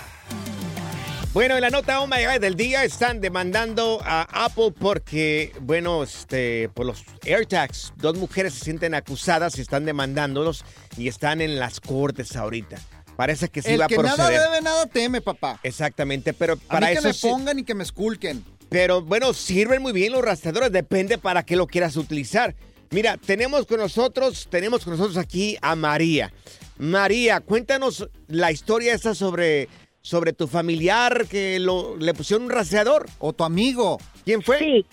Bueno, 1.35 1.55
en 1.55 1.61
la 1.61 1.71
nota 1.71 2.01
Oh 2.01 2.07
My 2.09 2.25
God 2.25 2.41
del 2.41 2.57
día 2.57 2.83
están 2.85 3.21
demandando 3.21 4.01
a 4.05 4.23
Apple 4.45 4.73
porque, 4.77 5.53
bueno, 5.61 6.03
este, 6.03 6.69
por 6.71 6.85
los 6.87 7.05
AirTags. 7.25 7.93
Dos 7.97 8.17
mujeres 8.17 8.55
se 8.55 8.65
sienten 8.65 8.95
acusadas 8.95 9.57
y 9.59 9.61
están 9.61 9.85
demandándolos 9.85 10.65
y 10.97 11.07
están 11.07 11.41
en 11.41 11.61
las 11.61 11.79
cortes 11.81 12.35
ahorita. 12.35 12.79
Parece 13.15 13.49
que 13.51 13.63
sí 13.63 13.71
El 13.73 13.81
va 13.83 13.85
a 13.85 13.89
que 13.89 13.99
nada 13.99 14.17
proceder. 14.17 14.41
debe, 14.41 14.61
nada 14.63 14.87
teme, 14.87 15.21
papá. 15.21 15.61
Exactamente, 15.63 16.33
pero 16.33 16.55
A 16.55 16.57
para 16.57 16.87
mí 16.89 16.93
que 16.95 16.99
eso 16.99 17.09
me 17.09 17.15
sí- 17.15 17.29
pongan 17.29 17.59
y 17.61 17.65
que 17.65 17.75
me 17.75 17.85
esculquen. 17.85 18.45
Pero 18.69 19.03
bueno, 19.03 19.33
sirven 19.33 19.81
muy 19.83 19.93
bien 19.93 20.13
los 20.13 20.23
rastreadores, 20.23 20.71
depende 20.73 21.19
para 21.19 21.43
qué 21.43 21.57
lo 21.57 21.67
quieras 21.67 21.97
utilizar. 21.97 22.55
Mira, 22.91 23.17
tenemos 23.17 23.67
con 23.67 23.79
nosotros, 23.81 24.49
tenemos 24.51 24.85
con 24.85 24.93
nosotros 24.95 25.17
aquí 25.17 25.57
a 25.63 25.75
María. 25.75 26.33
María, 26.79 27.41
cuéntanos 27.41 28.09
la 28.29 28.53
historia 28.53 28.95
esa 28.95 29.15
sobre, 29.15 29.69
sobre 30.01 30.33
tu 30.33 30.47
familiar 30.47 31.27
que 31.31 31.59
lo, 31.59 31.97
le 31.97 32.15
pusieron 32.15 32.45
un 32.45 32.51
rastreador. 32.51 33.07
O 33.19 33.33
tu 33.33 33.45
amigo. 33.45 33.99
¿Quién 34.25 34.43
fue? 34.43 34.59
Sí. 34.59 34.87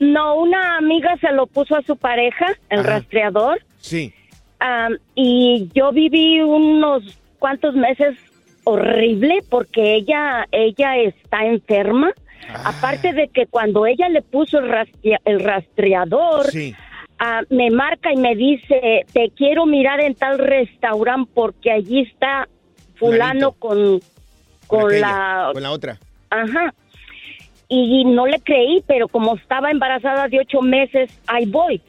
No, 0.00 0.36
una 0.36 0.78
amiga 0.78 1.16
se 1.20 1.30
lo 1.32 1.46
puso 1.46 1.76
a 1.76 1.82
su 1.82 1.96
pareja, 1.96 2.46
el 2.70 2.80
Ajá. 2.80 2.88
rastreador, 2.98 3.64
Sí. 3.80 4.12
ah, 4.60 4.88
y 5.14 5.68
yo 5.74 5.92
viví 5.92 6.40
unos 6.40 7.02
cuantos 7.38 7.74
meses 7.74 8.16
horrible 8.64 9.40
porque 9.50 9.94
ella, 9.94 10.46
ella 10.50 10.96
está 10.96 11.44
enferma. 11.46 12.10
Aparte 12.64 13.12
de 13.12 13.28
que 13.28 13.46
cuando 13.46 13.86
ella 13.86 14.08
le 14.08 14.22
puso 14.22 14.58
el, 14.58 14.68
rastrea- 14.68 15.20
el 15.24 15.40
rastreador, 15.40 16.50
Sí. 16.50 16.74
ah, 17.18 17.42
me 17.50 17.70
marca 17.70 18.12
y 18.12 18.16
me 18.16 18.34
dice, 18.34 19.04
te 19.12 19.30
quiero 19.36 19.66
mirar 19.66 20.00
en 20.00 20.14
tal 20.14 20.38
restaurante 20.38 21.30
porque 21.34 21.70
allí 21.70 22.00
está 22.02 22.48
fulano 22.96 23.52
con, 23.52 24.00
con 24.66 25.00
la... 25.00 25.50
Con 25.52 25.62
la 25.62 25.70
otra. 25.70 25.98
Ajá. 26.30 26.72
Y 27.66 28.04
no 28.04 28.26
le 28.26 28.38
creí, 28.40 28.84
pero 28.86 29.08
como 29.08 29.34
estaba 29.36 29.70
embarazada 29.70 30.28
de 30.28 30.38
ocho 30.38 30.60
meses, 30.60 31.10
ahí 31.26 31.46
voy. 31.46 31.80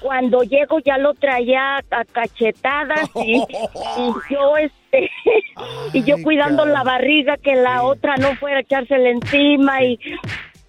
Cuando 0.00 0.42
llego 0.44 0.78
ya 0.78 0.96
lo 0.98 1.14
traía 1.14 1.78
a 1.90 2.04
cachetadas 2.04 3.10
y, 3.16 3.36
y 3.98 4.12
yo 4.34 4.56
este 4.56 4.79
y 5.92 6.02
yo 6.04 6.16
cuidando 6.22 6.64
la 6.64 6.82
barriga 6.82 7.36
que 7.36 7.54
la 7.54 7.82
otra 7.82 8.16
no 8.16 8.34
fuera 8.36 8.58
a 8.58 8.60
echársela 8.60 9.10
encima 9.10 9.82
y 9.84 9.98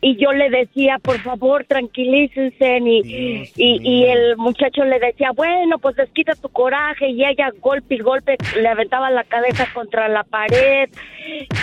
y 0.03 0.15
yo 0.17 0.31
le 0.33 0.49
decía, 0.49 0.97
por 0.97 1.19
favor, 1.19 1.63
tranquilícense. 1.65 2.79
Y, 2.79 3.51
y, 3.55 3.79
y 3.83 4.05
el 4.05 4.35
muchacho 4.35 4.83
le 4.83 4.99
decía, 4.99 5.29
bueno, 5.35 5.77
pues 5.77 5.95
desquita 5.95 6.33
tu 6.33 6.49
coraje. 6.49 7.09
Y 7.09 7.23
ella, 7.23 7.51
golpe 7.61 7.95
y 7.95 7.99
golpe, 7.99 8.35
le 8.59 8.67
aventaba 8.67 9.11
la 9.11 9.23
cabeza 9.23 9.67
contra 9.73 10.09
la 10.09 10.23
pared. 10.23 10.89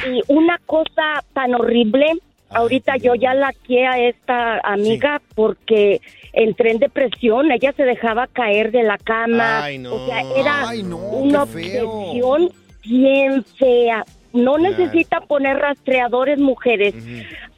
Y 0.08 0.22
una 0.28 0.58
cosa 0.66 1.24
tan 1.32 1.56
horrible. 1.56 2.12
Ahorita 2.50 2.96
yo 2.96 3.14
ya 3.14 3.34
la 3.34 3.48
a 3.48 3.98
esta 3.98 4.58
amiga 4.60 5.20
porque 5.34 6.00
entré 6.32 6.70
en 6.70 6.78
depresión. 6.78 7.50
Ella 7.52 7.72
se 7.76 7.84
dejaba 7.84 8.26
caer 8.26 8.70
de 8.72 8.82
la 8.82 8.96
cama. 8.98 9.64
Ay, 9.64 9.78
no. 9.78 9.94
O 9.94 10.06
sea, 10.06 10.20
era 10.36 10.68
Ay, 10.68 10.82
no, 10.82 10.96
una 10.96 11.42
obsesión 11.42 12.50
bien 12.82 13.44
fea. 13.44 14.04
No 14.32 14.58
necesita 14.58 15.20
poner 15.20 15.58
rastreadores 15.58 16.38
mujeres. 16.38 16.94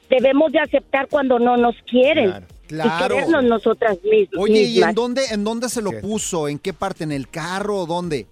Debemos 0.09 0.51
de 0.53 0.59
aceptar 0.59 1.07
cuando 1.09 1.39
no 1.39 1.57
nos 1.57 1.77
quieren. 1.89 2.45
Claro. 2.67 2.91
Y 2.95 3.09
querernos 3.15 3.45
nosotras 3.45 3.99
mis- 4.05 4.13
mismas. 4.13 4.43
Oye, 4.43 4.63
¿y 4.63 4.83
en 4.83 4.95
dónde, 4.95 5.23
en 5.33 5.45
dónde 5.45 5.69
se 5.69 5.83
lo 5.83 5.91
puso? 6.01 6.49
¿En 6.49 6.59
qué 6.59 6.73
parte? 6.73 7.05
¿En 7.05 7.13
el 7.13 7.29
carro 7.29 7.79
o 7.79 7.87
dónde? 7.87 8.27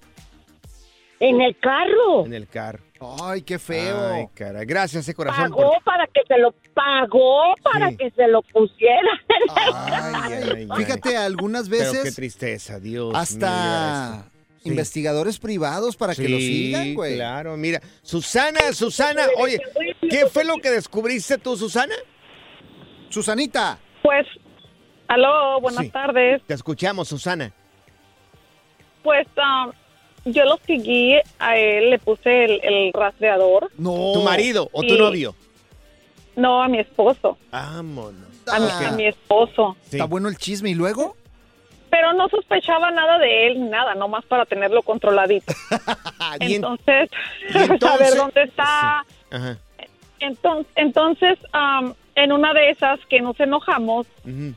En 1.21 1.41
el 1.41 1.57
carro. 1.59 2.25
En 2.25 2.35
el 2.35 2.47
carro. 2.47 2.81
Ay, 3.23 3.43
qué 3.43 3.59
feo. 3.59 4.09
Ay, 4.13 4.27
cara. 4.35 4.65
Gracias, 4.65 5.05
ese 5.05 5.15
corazón. 5.15 5.51
Pagó 5.51 5.57
por- 5.73 5.85
para 5.85 6.07
que 6.09 6.21
se 6.27 6.39
lo 6.39 6.53
pagó 6.75 7.55
para 7.63 7.91
Sí. 7.91 7.97
que 7.97 8.11
se 8.11 8.27
lo 8.29 8.43
pusiera. 8.43 9.11
Ay, 9.57 10.33
ay, 10.33 10.67
ay. 10.69 10.69
Fíjate, 10.77 11.17
algunas 11.17 11.69
Pero 11.69 11.93
qué 11.93 11.99
veces 11.99 12.15
tristeza, 12.17 12.81
Dios. 12.81 13.13
hasta 13.15 14.25
Sí. 14.63 14.69
investigadores 14.71 15.39
privados 15.39 15.97
para 15.97 16.15
que 16.15 16.29
lo 16.29 16.39
sigan, 16.39 16.95
güey. 16.95 17.15
Claro, 17.17 17.57
mira. 17.57 17.81
Susana, 18.03 18.61
Susana, 18.73 19.23
oye, 19.39 19.59
¿qué 20.11 20.27
fue 20.27 20.45
lo 20.45 20.57
que 20.57 20.71
descubriste 20.71 21.39
tú, 21.39 21.57
Susana? 21.57 21.95
Susanita. 23.11 23.79
Pues, 24.03 24.27
aló, 25.07 25.61
buenas 25.61 25.85
Sí. 25.85 25.91
tardes. 25.91 26.43
Te 26.47 26.55
escuchamos, 26.55 27.09
Susana. 27.09 27.53
Pues 29.03 29.27
um, 29.37 29.73
yo 30.33 30.45
lo 30.45 30.59
seguí 30.67 31.17
a 31.39 31.57
él, 31.57 31.91
le 31.91 31.99
puse 31.99 32.45
el, 32.45 32.61
el 32.63 32.93
rastreador. 32.93 33.71
No. 33.79 34.13
¿Tu 34.15 34.23
marido 34.23 34.69
o 34.73 34.83
tu 34.83 34.97
novio? 34.97 35.35
No, 36.37 36.63
a 36.63 36.69
mi 36.69 36.79
esposo. 36.79 37.37
Vámonos. 37.51 38.29
A, 38.47 38.59
mi, 38.61 38.87
a 38.87 38.91
mi 38.93 39.07
esposo. 39.07 39.77
Está 39.91 40.05
bueno 40.05 40.29
el 40.29 40.37
chisme. 40.37 40.71
¿Y 40.71 40.75
luego? 40.75 41.17
Pero 41.91 42.13
no 42.13 42.29
sospechaba 42.29 42.91
nada 42.91 43.19
de 43.19 43.47
él 43.49 43.61
ni 43.65 43.69
nada, 43.71 43.95
nomás 43.95 44.25
para 44.27 44.45
tenerlo 44.47 44.83
controladito. 44.83 45.53
Entonces, 46.41 47.11
y 47.55 47.59
entonces- 47.59 47.81
saber 47.81 48.15
dónde 48.15 48.43
está. 48.45 49.05
Ajá. 49.31 49.59
Entonces, 50.21 50.73
entonces 50.77 51.39
um, 51.55 51.93
en 52.17 52.33
una 52.33 52.53
de 52.53 52.71
esas 52.71 52.99
que 53.09 53.21
nos 53.21 53.39
enojamos, 53.39 54.07
ujú, 54.25 54.53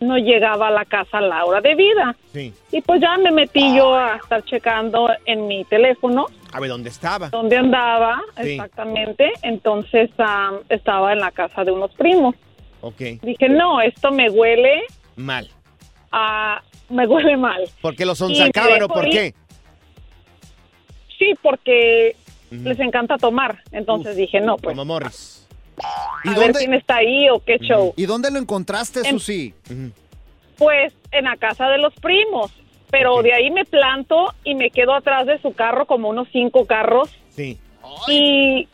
no 0.00 0.18
llegaba 0.18 0.68
a 0.68 0.70
la 0.70 0.84
casa 0.84 1.18
a 1.18 1.20
la 1.22 1.44
hora 1.44 1.60
de 1.60 1.74
vida. 1.74 2.14
Sí. 2.32 2.52
Y 2.70 2.80
pues 2.82 3.00
ya 3.00 3.16
me 3.16 3.30
metí 3.30 3.74
yo 3.76 3.94
a 3.94 4.16
estar 4.16 4.42
checando 4.44 5.08
en 5.24 5.46
mi 5.46 5.64
teléfono 5.64 6.26
A 6.52 6.60
ver, 6.60 6.68
¿dónde 6.70 6.90
estaba? 6.90 7.30
dónde 7.30 7.56
andaba 7.56 8.20
Sí. 8.42 8.50
exactamente. 8.52 9.32
Entonces 9.42 10.10
am, 10.18 10.58
estaba 10.68 11.12
en 11.14 11.20
la 11.20 11.30
casa 11.30 11.64
de 11.64 11.72
unos 11.72 11.92
primos. 11.94 12.34
Ok. 12.82 13.00
Dije, 13.22 13.48
no, 13.48 13.80
esto 13.80 14.10
me 14.12 14.28
huele 14.30 14.82
Mal. 15.16 15.48
a... 16.12 16.60
me 16.90 17.06
huele 17.06 17.36
mal. 17.38 17.62
¿Por 17.80 17.96
qué 17.96 18.04
lo 18.04 18.14
son 18.14 18.30
Y 18.32 18.38
me 18.38 18.46
sacaban 18.46 18.82
o 18.82 18.88
por 18.88 19.06
ir. 19.06 19.12
qué? 19.12 19.34
Sí, 21.18 21.32
porque 21.42 22.14
les 22.50 22.78
encanta 22.80 23.16
tomar. 23.16 23.62
Entonces 23.72 24.14
dije, 24.16 24.40
no, 24.40 24.56
pues 24.56 24.74
Como 24.76 24.84
Morris. 24.84 25.45
¿Y 26.24 26.28
a 26.28 26.32
ver 26.32 26.40
dónde, 26.52 26.58
quién 26.60 26.74
está 26.74 26.96
ahí 26.96 27.28
o 27.30 27.38
qué 27.40 27.58
show. 27.58 27.92
¿Y 27.96 28.06
dónde 28.06 28.30
lo 28.30 28.38
encontraste, 28.38 29.00
En- 29.00 29.18
Susi? 29.18 29.54
Pues 30.56 30.92
en 31.12 31.24
la 31.24 31.36
casa 31.36 31.68
de 31.68 31.78
los 31.78 31.94
primos. 31.94 32.52
Pero 32.90 33.20
de 33.22 33.32
ahí 33.34 33.50
me 33.50 33.64
planto 33.64 34.32
y 34.44 34.54
me 34.54 34.70
quedo 34.70 34.94
atrás 34.94 35.26
de 35.26 35.40
su 35.42 35.52
carro 35.52 35.86
como 35.86 36.08
unos 36.08 36.28
cinco 36.32 36.66
carros. 36.66 37.10
Sí. 37.30 37.58
Y 38.08 38.68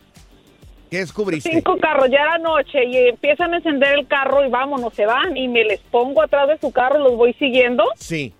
¿Qué 0.89 0.97
descubriste? 0.99 1.49
cinco 1.49 1.77
carros, 1.77 2.09
ya 2.11 2.19
era 2.21 2.37
noche 2.37 2.85
y 2.85 2.95
empiezan 3.09 3.53
a 3.53 3.57
encender 3.57 3.97
el 3.97 4.07
carro 4.07 4.45
y 4.45 4.49
vámonos, 4.49 4.93
se 4.93 5.05
van 5.07 5.35
y 5.35 5.47
me 5.47 5.63
les 5.63 5.79
pongo 5.81 6.21
atrás 6.21 6.47
de 6.47 6.57
su 6.59 6.71
carro, 6.71 6.99
los 6.99 7.15
voy 7.15 7.33
siguiendo 7.33 7.83
Sí. 7.95 8.31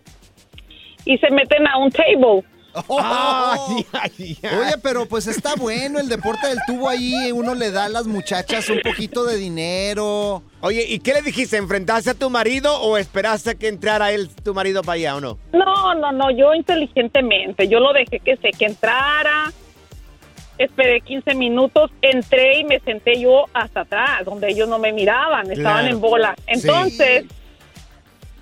y 1.05 1.17
se 1.17 1.31
meten 1.31 1.67
a 1.67 1.77
un 1.79 1.91
table. 1.91 2.43
Ay, 2.75 3.85
ay, 3.93 4.37
ay. 4.41 4.49
Oye, 4.57 4.77
pero 4.81 5.05
pues 5.05 5.27
está 5.27 5.55
bueno 5.55 5.99
el 5.99 6.09
deporte 6.09 6.47
del 6.47 6.59
tubo 6.65 6.89
ahí. 6.89 7.31
Uno 7.31 7.53
le 7.55 7.71
da 7.71 7.85
a 7.85 7.89
las 7.89 8.07
muchachas 8.07 8.69
un 8.69 8.79
poquito 8.81 9.25
de 9.25 9.37
dinero. 9.37 10.41
Oye, 10.61 10.85
¿y 10.87 10.99
qué 10.99 11.13
le 11.13 11.21
dijiste? 11.21 11.57
¿Enfrentaste 11.57 12.09
a 12.11 12.13
tu 12.13 12.29
marido 12.29 12.79
o 12.81 12.97
esperaste 12.97 13.51
a 13.51 13.55
que 13.55 13.67
entrara 13.67 14.11
él, 14.11 14.29
tu 14.43 14.53
marido, 14.53 14.81
para 14.81 14.95
allá 14.95 15.15
o 15.17 15.21
no? 15.21 15.37
No, 15.53 15.93
no, 15.95 16.11
no, 16.11 16.31
yo 16.31 16.53
inteligentemente, 16.55 17.67
yo 17.67 17.79
lo 17.79 17.93
dejé 17.93 18.19
que 18.19 18.37
se 18.37 18.51
que 18.51 18.65
entrara. 18.65 19.51
Esperé 20.57 21.01
15 21.01 21.33
minutos, 21.35 21.89
entré 22.01 22.59
y 22.59 22.63
me 22.63 22.79
senté 22.79 23.19
yo 23.19 23.45
hasta 23.53 23.81
atrás, 23.81 24.23
donde 24.23 24.49
ellos 24.49 24.69
no 24.69 24.77
me 24.77 24.93
miraban, 24.93 25.51
estaban 25.51 25.81
Claro. 25.81 25.87
en 25.95 25.99
bola. 26.01 26.35
Sí. 26.53 26.67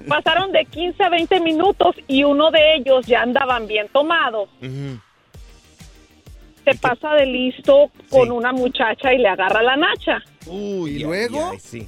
Pasaron 0.07 0.51
de 0.51 0.65
15 0.65 1.03
a 1.03 1.09
20 1.09 1.39
minutos 1.41 1.95
y 2.07 2.23
uno 2.23 2.51
de 2.51 2.75
ellos 2.75 3.05
ya 3.05 3.21
andaban 3.21 3.67
bien 3.67 3.87
tomados. 3.93 4.49
Se 6.63 6.75
pasa 6.75 7.13
de 7.15 7.25
listo 7.25 7.89
con 8.09 8.25
Sí. 8.25 8.29
una 8.29 8.51
muchacha 8.51 9.13
y 9.13 9.17
le 9.17 9.27
agarra 9.27 9.63
la 9.63 9.75
nacha. 9.77 10.19
Uy, 10.45 10.97
¿Y 10.97 10.99
luego? 11.03 11.49
ay, 11.51 11.59
sí. 11.59 11.87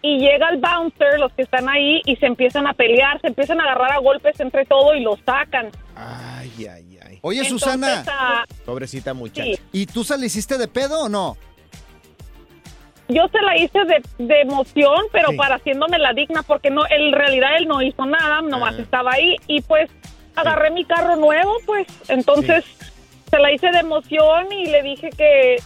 Y 0.00 0.18
llega 0.18 0.48
el 0.50 0.58
bouncer, 0.58 1.18
los 1.18 1.32
que 1.32 1.42
están 1.42 1.68
ahí, 1.68 2.00
y 2.06 2.16
se 2.16 2.26
empiezan 2.26 2.66
a 2.66 2.72
pelear, 2.72 3.20
se 3.20 3.26
empiezan 3.26 3.60
a 3.60 3.64
agarrar 3.64 3.92
a 3.92 3.98
golpes 3.98 4.38
entre 4.40 4.64
todo 4.64 4.94
y 4.94 5.00
los 5.02 5.18
sacan. 5.26 5.70
Ay, 5.96 6.50
ay, 6.66 6.98
ay. 7.04 7.18
Oye, 7.20 7.40
Entonces, 7.40 7.60
Susana, 7.68 8.04
ah, 8.08 8.44
Pobrecita 8.64 9.12
muchacha. 9.12 9.42
sí, 9.44 9.58
¿y 9.72 9.86
tú 9.86 10.04
se 10.04 10.16
le 10.16 10.26
hiciste 10.26 10.56
de 10.56 10.68
pedo 10.68 11.02
o 11.02 11.08
no? 11.08 11.36
Yo 13.08 13.28
se 13.28 13.40
la 13.42 13.56
hice 13.56 13.78
de, 13.84 14.02
de 14.18 14.40
emoción, 14.42 15.02
pero 15.12 15.30
Sí. 15.30 15.36
para 15.36 15.56
haciéndome 15.56 15.98
la 15.98 16.12
digna, 16.12 16.42
porque 16.42 16.70
no, 16.70 16.82
en 16.88 17.12
realidad 17.12 17.56
él 17.56 17.66
no 17.68 17.80
hizo 17.82 18.04
nada, 18.06 18.40
nomás 18.42 18.74
Ah. 18.78 18.82
estaba 18.82 19.12
ahí, 19.12 19.36
y 19.46 19.60
pues 19.62 19.90
agarré 20.36 20.70
mi 20.70 20.84
carro 20.84 21.16
nuevo, 21.16 21.52
pues, 21.66 21.86
entonces 22.08 22.64
se 23.30 23.38
la 23.38 23.50
hice 23.52 23.70
de 23.70 23.78
emoción 23.80 24.52
y 24.52 24.66
le 24.66 24.82
dije 24.82 25.10
que 25.10 25.56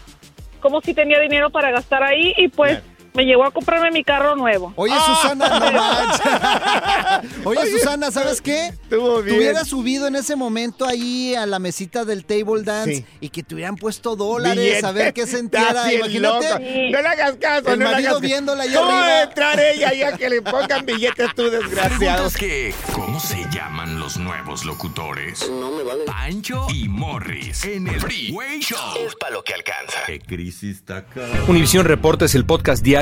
como 0.60 0.80
si 0.80 0.94
tenía 0.94 1.18
dinero 1.20 1.50
para 1.50 1.70
gastar 1.72 2.02
ahí, 2.02 2.32
y 2.36 2.48
pues. 2.48 2.82
Me 3.14 3.24
llevó 3.24 3.44
a 3.44 3.50
comprarme 3.50 3.90
mi 3.90 4.04
carro 4.04 4.36
nuevo. 4.36 4.72
Oye, 4.76 4.94
Susana, 5.06 5.48
no 5.58 5.72
manches. 7.22 7.30
Oye, 7.44 7.70
Susana, 7.70 8.10
¿sabes 8.10 8.40
qué? 8.40 8.68
Estuvo 8.68 9.18
Te 9.18 9.24
bien. 9.24 9.36
hubieras 9.38 9.68
subido 9.68 10.06
en 10.06 10.16
ese 10.16 10.34
momento 10.36 10.86
ahí 10.86 11.34
a 11.34 11.46
la 11.46 11.58
mesita 11.58 12.04
del 12.04 12.24
table 12.24 12.62
dance 12.62 12.82
Sí. 12.96 13.04
y 13.20 13.28
que 13.28 13.42
te 13.42 13.54
hubieran 13.54 13.76
puesto 13.76 14.16
dólares 14.16 14.56
Billete. 14.64 14.86
a 14.86 14.92
ver 14.92 15.12
qué 15.14 15.24
bien 15.24 16.00
Imagínate. 16.00 16.90
No 16.90 17.02
le 17.02 17.08
hagas 17.08 17.36
caso, 17.36 17.72
El 17.72 17.78
no 17.78 17.84
le 17.88 17.94
hagas 17.96 18.04
caso. 18.06 18.20
viéndola 18.20 18.62
ahí 18.64 18.72
¿Cómo 18.74 18.90
arriba. 18.90 19.22
entrar 19.22 19.60
ella 19.60 19.92
ya 19.92 20.16
que 20.16 20.28
le 20.30 20.42
pongan 20.42 20.84
billetes 20.86 21.34
tú, 21.34 21.50
desgraciado? 21.50 21.98
¿Preguntas 21.98 22.36
que 22.36 22.74
cómo 22.92 23.20
se 23.20 23.44
llaman 23.52 23.98
los 23.98 24.16
nuevos 24.16 24.64
locutores? 24.64 25.48
No 25.50 25.70
me 25.70 25.82
vale. 25.82 26.04
Pancho 26.06 26.66
y 26.74 26.88
Morris 26.88 27.64
en 27.64 27.88
el 27.88 28.00
Freeway 28.00 28.60
Show. 28.60 28.78
Es 29.06 29.14
para 29.16 29.32
lo 29.32 29.44
que 29.44 29.54
alcanza. 29.54 29.98
¿Qué 30.06 30.18
crisis 30.20 30.76
está 30.78 30.98
acá? 30.98 31.26
Univisión 31.48 31.84
Reporta 31.86 32.24
es 32.24 32.34
el 32.34 32.44
podcast 32.44 32.82
diario 32.82 33.01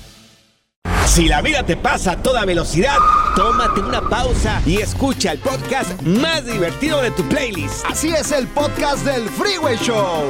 Si 1.05 1.27
la 1.27 1.41
vida 1.41 1.63
te 1.63 1.75
pasa 1.75 2.13
a 2.13 2.17
toda 2.17 2.45
velocidad, 2.45 2.97
tómate 3.35 3.81
una 3.81 4.01
pausa 4.01 4.61
y 4.65 4.77
escucha 4.77 5.31
el 5.31 5.39
podcast 5.39 6.01
más 6.01 6.45
divertido 6.45 7.01
de 7.01 7.11
tu 7.11 7.23
playlist. 7.23 7.85
Así 7.85 8.09
es 8.09 8.31
el 8.31 8.47
podcast 8.47 9.05
del 9.05 9.29
Freeway 9.29 9.77
Show. 9.77 10.29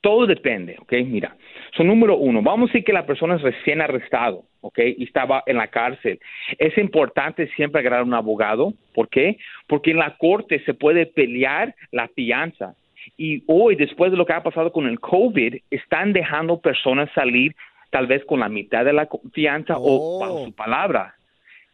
todo 0.04 0.28
depende, 0.28 0.76
¿ok? 0.80 0.92
Mira, 1.06 1.38
so, 1.78 1.84
número 1.84 2.18
uno, 2.18 2.42
vamos 2.42 2.70
a 2.70 2.74
decir 2.74 2.84
que 2.84 2.92
la 2.92 3.06
persona 3.06 3.36
es 3.36 3.42
recién 3.42 3.80
arrestado, 3.80 4.44
¿ok? 4.60 4.78
Y 4.98 5.06
estaba 5.06 5.44
en 5.46 5.56
la 5.56 5.70
cárcel. 5.70 6.20
Es 6.58 6.78
importante 6.78 7.48
siempre 7.56 7.80
agarrar 7.80 8.04
un 8.04 8.14
abogado, 8.14 8.74
¿por 8.94 9.08
qué? 9.08 9.38
Porque 9.66 9.92
en 9.92 9.98
la 9.98 10.18
corte 10.18 10.62
se 10.66 10.74
puede 10.74 11.06
pelear 11.06 11.74
la 11.92 12.10
fianza. 12.10 12.76
Y 13.16 13.44
hoy, 13.48 13.78
después 13.78 14.12
de 14.12 14.18
lo 14.18 14.26
que 14.26 14.34
ha 14.34 14.44
pasado 14.44 14.74
con 14.74 14.88
el 14.88 15.00
COVID, 15.00 15.56
están 15.72 16.12
dejando 16.12 16.60
personas 16.60 17.10
salir 17.16 17.56
tal 17.90 18.06
vez 18.06 18.26
con 18.26 18.42
la 18.42 18.50
mitad 18.50 18.84
de 18.84 18.92
la 18.92 19.08
fianza 19.32 19.76
o 19.78 20.20
bajo 20.20 20.46
su 20.46 20.54
palabra 20.54 21.16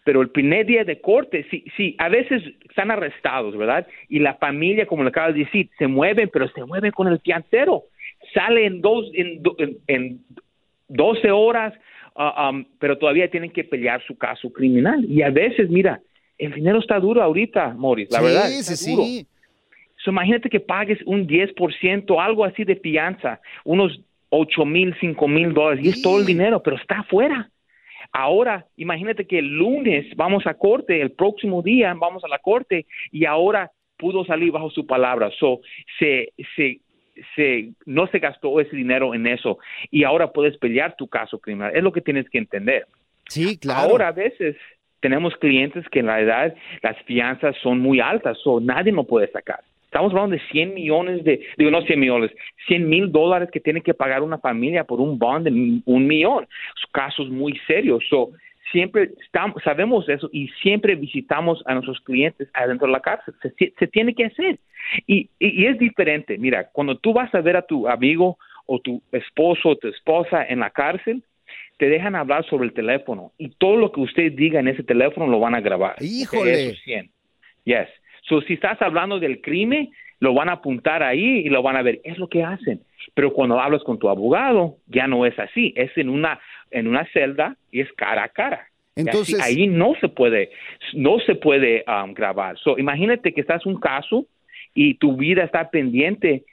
pero 0.09 0.23
el 0.23 0.31
primer 0.31 0.65
día 0.65 0.83
de 0.83 1.01
corte, 1.01 1.45
sí, 1.51 1.63
sí, 1.77 1.95
a 1.99 2.09
veces 2.09 2.41
están 2.67 2.89
arrestados, 2.89 3.55
¿verdad? 3.55 3.85
Y 4.07 4.17
la 4.17 4.33
familia, 4.33 4.87
como 4.87 5.03
le 5.03 5.09
acabas 5.09 5.35
de 5.35 5.41
decir, 5.41 5.69
se 5.77 5.85
mueven, 5.85 6.31
pero 6.33 6.47
se 6.49 6.65
mueven 6.65 6.89
con 6.91 7.07
el 7.07 7.19
fiancero. 7.19 7.83
Sale 8.33 8.65
en, 8.65 8.81
dos, 8.81 9.05
en, 9.13 9.41
en, 9.57 9.77
en 9.87 10.19
12 10.87 11.31
horas, 11.31 11.73
um, 12.15 12.65
pero 12.79 12.97
todavía 12.97 13.29
tienen 13.29 13.51
que 13.51 13.63
pelear 13.63 14.03
su 14.05 14.17
caso 14.17 14.51
criminal. 14.51 15.03
Y 15.05 15.21
a 15.21 15.29
veces, 15.29 15.69
mira, 15.69 16.01
el 16.37 16.53
dinero 16.53 16.79
está 16.79 16.99
duro 16.99 17.21
ahorita, 17.21 17.73
Morris, 17.77 18.09
la 18.11 18.19
Sí, 18.19 18.25
verdad. 18.25 18.45
sí, 18.49 18.91
duro. 18.91 19.03
sí. 19.03 19.27
So, 19.97 20.11
imagínate 20.11 20.49
que 20.49 20.59
pagues 20.61 20.99
un 21.05 21.27
10%, 21.27 22.23
algo 22.23 22.45
así 22.45 22.63
de 22.63 22.77
fianza, 22.77 23.41
unos 23.65 23.99
8 24.29 24.63
mil, 24.65 24.95
5 25.01 25.27
mil 25.27 25.53
dólares, 25.53 25.83
y 25.83 25.89
es 25.89 26.01
todo 26.01 26.19
el 26.19 26.25
dinero, 26.25 26.63
pero 26.63 26.77
está 26.77 26.99
afuera. 26.99 27.49
Ahora, 28.13 28.65
imagínate 28.77 29.27
que 29.27 29.39
el 29.39 29.47
lunes 29.47 30.05
vamos 30.15 30.47
a 30.47 30.53
corte, 30.53 31.01
el 31.01 31.11
próximo 31.11 31.61
día 31.61 31.93
vamos 31.95 32.23
a 32.23 32.27
la 32.29 32.39
corte, 32.39 32.85
y 33.11 33.25
ahora 33.25 33.71
pudo 33.97 34.23
salir 34.23 34.51
bajo 34.51 34.69
su 34.71 34.85
palabra. 34.87 35.29
So, 35.37 35.59
se, 35.99 36.31
se, 36.55 36.79
se, 37.35 37.69
no 37.85 38.07
se 38.07 38.19
gastó 38.19 38.59
ese 38.59 38.75
dinero 38.75 39.13
en 39.13 39.27
eso, 39.27 39.59
y 39.91 40.03
ahora 40.03 40.31
puedes 40.31 40.57
pelear 40.57 40.95
tu 40.95 41.07
caso 41.07 41.39
criminal. 41.39 41.71
Es 41.75 41.83
lo 41.83 41.91
que 41.91 42.01
tienes 42.01 42.29
que 42.29 42.37
entender. 42.37 42.85
Sí, 43.27 43.57
claro. 43.57 43.91
Ahora 43.91 44.07
a 44.09 44.11
veces 44.11 44.55
tenemos 44.99 45.35
clientes 45.37 45.87
que 45.89 45.99
en 45.99 46.07
realidad 46.07 46.55
las 46.81 46.97
fianzas 47.03 47.55
son 47.61 47.79
muy 47.79 47.99
altas, 47.99 48.37
o 48.45 48.59
nadie 48.59 48.91
no 48.91 49.03
puede 49.03 49.31
sacar. 49.31 49.59
Estamos 49.85 50.11
hablando 50.11 50.35
de 50.35 50.41
100 50.51 50.75
millones 50.75 51.23
de, 51.23 51.43
digo 51.57 51.71
no 51.71 51.81
100 51.81 51.99
millones, 51.99 52.31
100 52.67 52.87
mil 52.87 53.11
dólares 53.11 53.49
que 53.51 53.59
tiene 53.59 53.81
que 53.81 53.95
pagar 53.95 54.21
una 54.21 54.37
familia 54.37 54.83
por 54.83 55.01
un 55.01 55.17
bond 55.17 55.47
de 55.47 55.81
un 55.83 56.05
millón. 56.05 56.47
Casos 56.91 57.27
muy 57.29 57.59
serios. 57.65 58.03
So, 58.07 58.29
siempre 58.71 59.11
estamos, 59.23 59.61
sabemos 59.63 60.07
eso 60.09 60.29
y 60.31 60.47
siempre 60.61 60.95
visitamos 60.95 61.63
a 61.65 61.73
nuestros 61.73 61.99
clientes 62.01 62.49
adentro 62.53 62.87
de 62.87 62.93
la 62.93 63.01
cárcel. 63.01 63.33
Se, 63.41 63.73
se 63.77 63.87
tiene 63.87 64.13
que 64.13 64.25
hacer. 64.25 64.59
Y, 65.07 65.29
y, 65.39 65.63
y 65.63 65.65
es 65.65 65.77
diferente. 65.77 66.37
Mira, 66.37 66.69
cuando 66.71 66.97
tú 66.97 67.13
vas 67.13 67.33
a 67.33 67.41
ver 67.41 67.57
a 67.57 67.61
tu 67.61 67.87
amigo 67.87 68.37
o 68.65 68.79
tu 68.79 69.01
esposo 69.11 69.69
o 69.69 69.75
tu 69.75 69.87
esposa 69.87 70.45
en 70.47 70.59
la 70.59 70.69
cárcel, 70.69 71.23
te 71.77 71.89
dejan 71.89 72.15
hablar 72.15 72.45
sobre 72.45 72.65
el 72.65 72.73
teléfono 72.73 73.31
y 73.37 73.49
todo 73.49 73.77
lo 73.77 73.91
que 73.91 74.01
usted 74.01 74.33
diga 74.33 74.59
en 74.59 74.67
ese 74.67 74.83
teléfono 74.83 75.27
lo 75.27 75.39
van 75.39 75.55
a 75.55 75.61
grabar. 75.61 75.95
Híjole. 76.01 76.51
Eso 76.51 76.71
es 76.71 76.81
100. 76.83 77.09
Yes. 77.63 77.87
So, 78.27 78.41
si 78.41 78.53
estás 78.53 78.81
hablando 78.81 79.19
del 79.19 79.41
crimen, 79.41 79.89
lo 80.19 80.33
van 80.33 80.49
a 80.49 80.53
apuntar 80.53 81.01
ahí 81.03 81.39
y 81.39 81.49
lo 81.49 81.63
van 81.63 81.77
a 81.77 81.81
ver. 81.81 82.01
Es 82.03 82.17
lo 82.17 82.27
que 82.27 82.43
hacen. 82.43 82.81
Pero 83.13 83.33
cuando 83.33 83.59
hablas 83.59 83.83
con 83.83 83.97
tu 83.97 84.09
abogado, 84.09 84.75
ya 84.87 85.07
no 85.07 85.25
es 85.25 85.37
así. 85.39 85.73
Es 85.75 85.97
en 85.97 86.09
una, 86.09 86.39
en 86.71 86.87
una 86.87 87.05
celda 87.11 87.55
y 87.71 87.81
es 87.81 87.91
cara 87.93 88.23
a 88.23 88.29
cara. 88.29 88.67
Así, 88.95 89.07
Entonces- 89.07 89.41
ahí 89.41 89.67
no 89.67 89.93
se 90.01 90.09
puede, 90.09 90.51
no 90.93 91.19
se 91.19 91.35
puede 91.35 91.83
um, 91.87 92.13
grabar. 92.13 92.57
So, 92.59 92.77
imagínate 92.77 93.33
que 93.33 93.41
estás 93.41 93.65
en 93.65 93.73
un 93.73 93.79
caso 93.79 94.25
y 94.73 94.95
tu 94.95 95.15
vida 95.15 95.43
está 95.43 95.69
pendiente. 95.69 96.43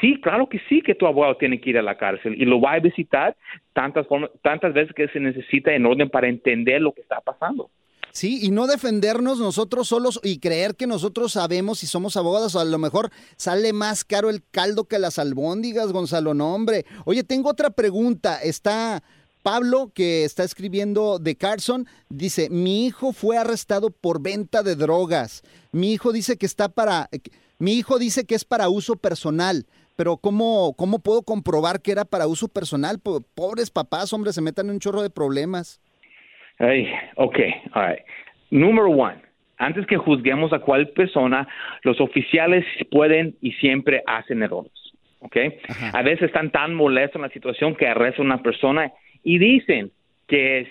Sí, 0.00 0.18
claro 0.20 0.48
que 0.48 0.60
sí 0.68 0.80
que 0.80 0.94
tu 0.94 1.06
abogado 1.06 1.36
tiene 1.36 1.60
que 1.60 1.70
ir 1.70 1.78
a 1.78 1.82
la 1.82 1.96
cárcel 1.96 2.40
y 2.40 2.44
lo 2.46 2.60
va 2.60 2.72
a 2.72 2.80
visitar 2.80 3.36
tantas 3.74 4.06
formas, 4.06 4.30
tantas 4.42 4.72
veces 4.72 4.94
que 4.94 5.08
se 5.08 5.20
necesita 5.20 5.74
en 5.74 5.84
orden 5.84 6.08
para 6.08 6.28
entender 6.28 6.80
lo 6.80 6.92
que 6.92 7.02
está 7.02 7.20
pasando. 7.20 7.70
Sí, 8.16 8.38
y 8.40 8.52
no 8.52 8.68
defendernos 8.68 9.40
nosotros 9.40 9.88
solos 9.88 10.20
y 10.22 10.38
creer 10.38 10.76
que 10.76 10.86
nosotros 10.86 11.32
sabemos 11.32 11.80
si 11.80 11.88
somos 11.88 12.16
abogados. 12.16 12.54
A 12.54 12.64
lo 12.64 12.78
mejor 12.78 13.10
sale 13.36 13.72
más 13.72 14.04
caro 14.04 14.30
el 14.30 14.44
caldo 14.52 14.84
que 14.84 15.00
las 15.00 15.18
albóndigas, 15.18 15.90
Gonzalo. 15.90 16.32
No, 16.32 16.54
hombre. 16.54 16.86
Oye, 17.06 17.24
tengo 17.24 17.50
otra 17.50 17.70
pregunta. 17.70 18.40
Está 18.40 19.02
Pablo, 19.42 19.90
que 19.92 20.24
está 20.24 20.44
escribiendo 20.44 21.18
de 21.18 21.34
Carson, 21.34 21.88
dice, 22.08 22.48
mi 22.50 22.86
hijo 22.86 23.12
fue 23.12 23.36
arrestado 23.36 23.90
por 23.90 24.22
venta 24.22 24.62
de 24.62 24.76
drogas. 24.76 25.42
Mi 25.72 25.92
hijo 25.92 26.12
dice 26.12 26.36
que 26.36 26.46
está 26.46 26.68
para... 26.68 27.10
Mi 27.58 27.72
hijo 27.74 27.98
dice 27.98 28.26
que 28.26 28.36
es 28.36 28.44
para 28.44 28.68
uso 28.68 28.94
personal. 28.94 29.66
Pero 29.96 30.18
¿cómo, 30.18 30.74
¿cómo 30.76 31.00
puedo 31.00 31.22
comprobar 31.22 31.82
que 31.82 31.90
era 31.90 32.04
para 32.04 32.28
uso 32.28 32.46
personal? 32.46 33.00
Po- 33.00 33.22
Pobres 33.34 33.70
papás, 33.70 34.12
hombre, 34.12 34.32
se 34.32 34.40
metan 34.40 34.66
en 34.66 34.74
un 34.74 34.78
chorro 34.80 35.02
de 35.02 35.10
problemas. 35.10 35.80
Ay, 36.58 36.90
ok, 37.16 37.38
all 37.72 37.88
right. 37.88 38.04
Número 38.50 38.88
one, 38.88 39.16
antes 39.58 39.86
que 39.86 39.96
juzguemos 39.96 40.52
a 40.52 40.60
cuál 40.60 40.88
persona, 40.88 41.48
los 41.82 42.00
oficiales 42.00 42.64
pueden 42.90 43.34
y 43.40 43.52
siempre 43.52 44.02
hacen 44.06 44.42
errores, 44.42 44.72
ok. 45.20 45.36
A 45.92 46.02
veces 46.02 46.26
están 46.26 46.50
tan 46.50 46.74
molestos 46.74 47.16
en 47.16 47.22
la 47.22 47.30
situación 47.30 47.74
que 47.74 47.88
arrestan 47.88 48.26
a 48.26 48.34
una 48.34 48.42
persona 48.42 48.92
y 49.22 49.38
dicen 49.38 49.90
que 50.28 50.60
es 50.60 50.68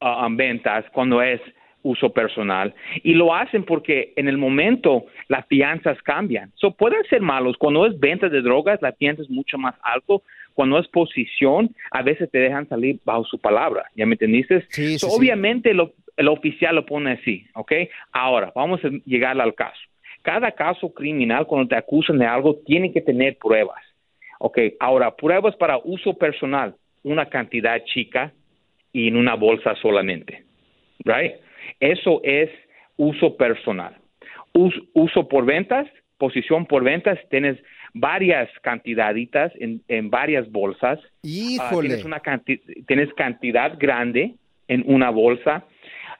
um, 0.00 0.36
ventas 0.36 0.84
cuando 0.92 1.22
es 1.22 1.40
uso 1.82 2.12
personal 2.12 2.74
y 3.02 3.12
lo 3.12 3.34
hacen 3.34 3.62
porque 3.64 4.12
en 4.16 4.26
el 4.26 4.38
momento 4.38 5.04
las 5.28 5.46
fianzas 5.46 6.00
cambian. 6.02 6.50
So, 6.56 6.72
pueden 6.72 7.04
ser 7.04 7.20
malos. 7.20 7.56
Cuando 7.58 7.86
es 7.86 7.98
venta 8.00 8.28
de 8.28 8.40
drogas, 8.40 8.80
la 8.82 8.92
fianza 8.92 9.22
es 9.22 9.30
mucho 9.30 9.58
más 9.58 9.74
alto. 9.82 10.22
Cuando 10.54 10.78
es 10.78 10.88
posición, 10.88 11.74
a 11.90 12.02
veces 12.02 12.30
te 12.30 12.38
dejan 12.38 12.68
salir 12.68 12.98
bajo 13.04 13.24
su 13.24 13.38
palabra. 13.38 13.84
¿Ya 13.96 14.06
me 14.06 14.14
entendiste? 14.14 14.60
So, 14.62 14.66
sí, 14.70 14.98
sí. 14.98 15.06
Obviamente 15.10 15.74
lo- 15.74 15.92
el 16.16 16.28
oficial 16.28 16.76
lo 16.76 16.86
pone 16.86 17.12
así, 17.12 17.44
¿ok? 17.54 17.72
Ahora, 18.12 18.52
vamos 18.54 18.80
a 18.84 18.88
llegar 19.04 19.38
al 19.40 19.54
caso. 19.54 19.80
Cada 20.22 20.52
caso 20.52 20.94
criminal, 20.94 21.46
cuando 21.46 21.68
te 21.68 21.76
acusan 21.76 22.18
de 22.18 22.26
algo, 22.26 22.56
tiene 22.64 22.92
que 22.92 23.00
tener 23.00 23.36
pruebas. 23.36 23.82
Ok, 24.38 24.58
ahora, 24.80 25.14
pruebas 25.16 25.54
para 25.56 25.78
uso 25.84 26.14
personal, 26.16 26.74
una 27.02 27.26
cantidad 27.26 27.82
chica 27.84 28.32
y 28.92 29.08
en 29.08 29.16
una 29.16 29.34
bolsa 29.34 29.74
solamente. 29.82 30.44
Right? 31.04 31.32
Eso 31.80 32.20
es 32.22 32.48
uso 32.96 33.36
personal. 33.36 33.96
Us- 34.52 34.80
uso 34.92 35.28
por 35.28 35.44
ventas, 35.44 35.86
posición 36.16 36.64
por 36.66 36.84
ventas, 36.84 37.18
tienes 37.28 37.58
varias 37.94 38.48
cantidaditas 38.62 39.52
en, 39.60 39.80
en 39.88 40.10
varias 40.10 40.50
bolsas. 40.50 40.98
Ah, 41.02 41.08
Híjole. 41.22 41.88
tienes, 41.88 42.04
una 42.04 42.20
canti- 42.20 42.60
tienes 42.86 43.12
cantidad 43.14 43.78
grande 43.78 44.34
en 44.68 44.82
una 44.86 45.10
bolsa 45.10 45.64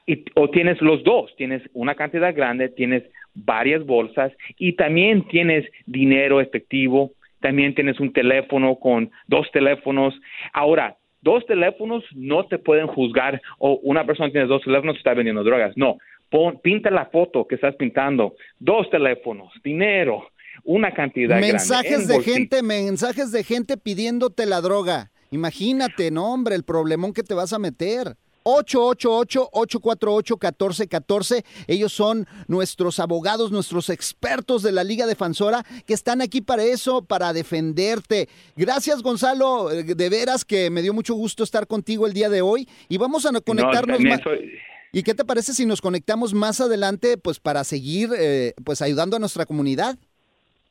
y, 0.07 0.23
o 0.35 0.49
tienes 0.49 0.81
los 0.81 1.03
dos, 1.03 1.35
tienes 1.35 1.61
una 1.73 1.95
cantidad 1.95 2.33
grande, 2.33 2.69
tienes 2.69 3.03
varias 3.33 3.85
bolsas 3.85 4.31
y 4.57 4.73
también 4.73 5.27
tienes 5.27 5.65
dinero 5.85 6.39
efectivo, 6.39 7.11
también 7.41 7.75
tienes 7.75 7.99
un 7.99 8.13
teléfono 8.13 8.75
con 8.77 9.11
dos 9.27 9.51
teléfonos. 9.51 10.13
Ahora, 10.53 10.95
dos 11.21 11.45
teléfonos 11.45 12.03
no 12.15 12.45
te 12.45 12.57
pueden 12.57 12.87
juzgar 12.87 13.41
o 13.57 13.79
una 13.83 14.05
persona 14.05 14.31
tiene 14.31 14.47
dos 14.47 14.63
teléfonos 14.63 14.95
y 14.95 14.99
está 14.99 15.13
vendiendo 15.13 15.43
drogas. 15.43 15.75
No, 15.75 15.97
Pon- 16.29 16.59
pinta 16.63 16.89
la 16.89 17.05
foto 17.07 17.45
que 17.45 17.55
estás 17.55 17.75
pintando, 17.75 18.35
dos 18.59 18.89
teléfonos, 18.89 19.51
dinero, 19.63 20.27
una 20.65 20.93
cantidad 20.93 21.39
Mensajes 21.39 22.07
grande. 22.07 22.17
de 22.17 22.23
gente, 22.23 22.63
mensajes 22.63 23.31
de 23.31 23.43
gente 23.43 23.77
pidiéndote 23.77 24.45
la 24.45 24.61
droga. 24.61 25.11
Imagínate, 25.31 26.11
no, 26.11 26.31
hombre, 26.33 26.55
el 26.55 26.63
problemón 26.63 27.13
que 27.13 27.23
te 27.23 27.33
vas 27.33 27.53
a 27.53 27.59
meter. 27.59 28.17
888-848-1414. 28.43 31.43
Ellos 31.67 31.93
son 31.93 32.27
nuestros 32.47 32.99
abogados, 32.99 33.51
nuestros 33.51 33.89
expertos 33.89 34.61
de 34.63 34.71
la 34.71 34.83
Liga 34.83 35.05
Defensora 35.07 35.65
que 35.85 35.93
están 35.93 36.21
aquí 36.21 36.41
para 36.41 36.63
eso, 36.63 37.03
para 37.03 37.33
defenderte. 37.33 38.29
Gracias, 38.55 39.01
Gonzalo. 39.01 39.71
eh, 39.71 39.83
De 39.83 40.09
veras 40.09 40.45
que 40.45 40.69
me 40.69 40.81
dio 40.81 40.93
mucho 40.93 41.13
gusto 41.15 41.43
estar 41.43 41.67
contigo 41.67 42.07
el 42.07 42.13
día 42.13 42.29
de 42.29 42.41
hoy. 42.41 42.67
Y 42.89 42.97
vamos 42.97 43.25
a 43.25 43.31
conectarnos 43.41 43.99
más. 44.01 44.21
soy- 44.21 44.51
¿Y 44.91 45.03
qué 45.03 45.13
te 45.13 45.25
parece 45.25 45.53
si 45.53 45.65
nos 45.65 45.81
conectamos 45.81 46.33
más 46.33 46.61
adelante, 46.61 47.17
pues 47.17 47.39
para 47.39 47.63
seguir, 47.65 48.11
eh, 48.17 48.53
pues 48.63 48.81
ayudando 48.81 49.17
a 49.17 49.19
nuestra 49.19 49.45
comunidad? 49.45 49.97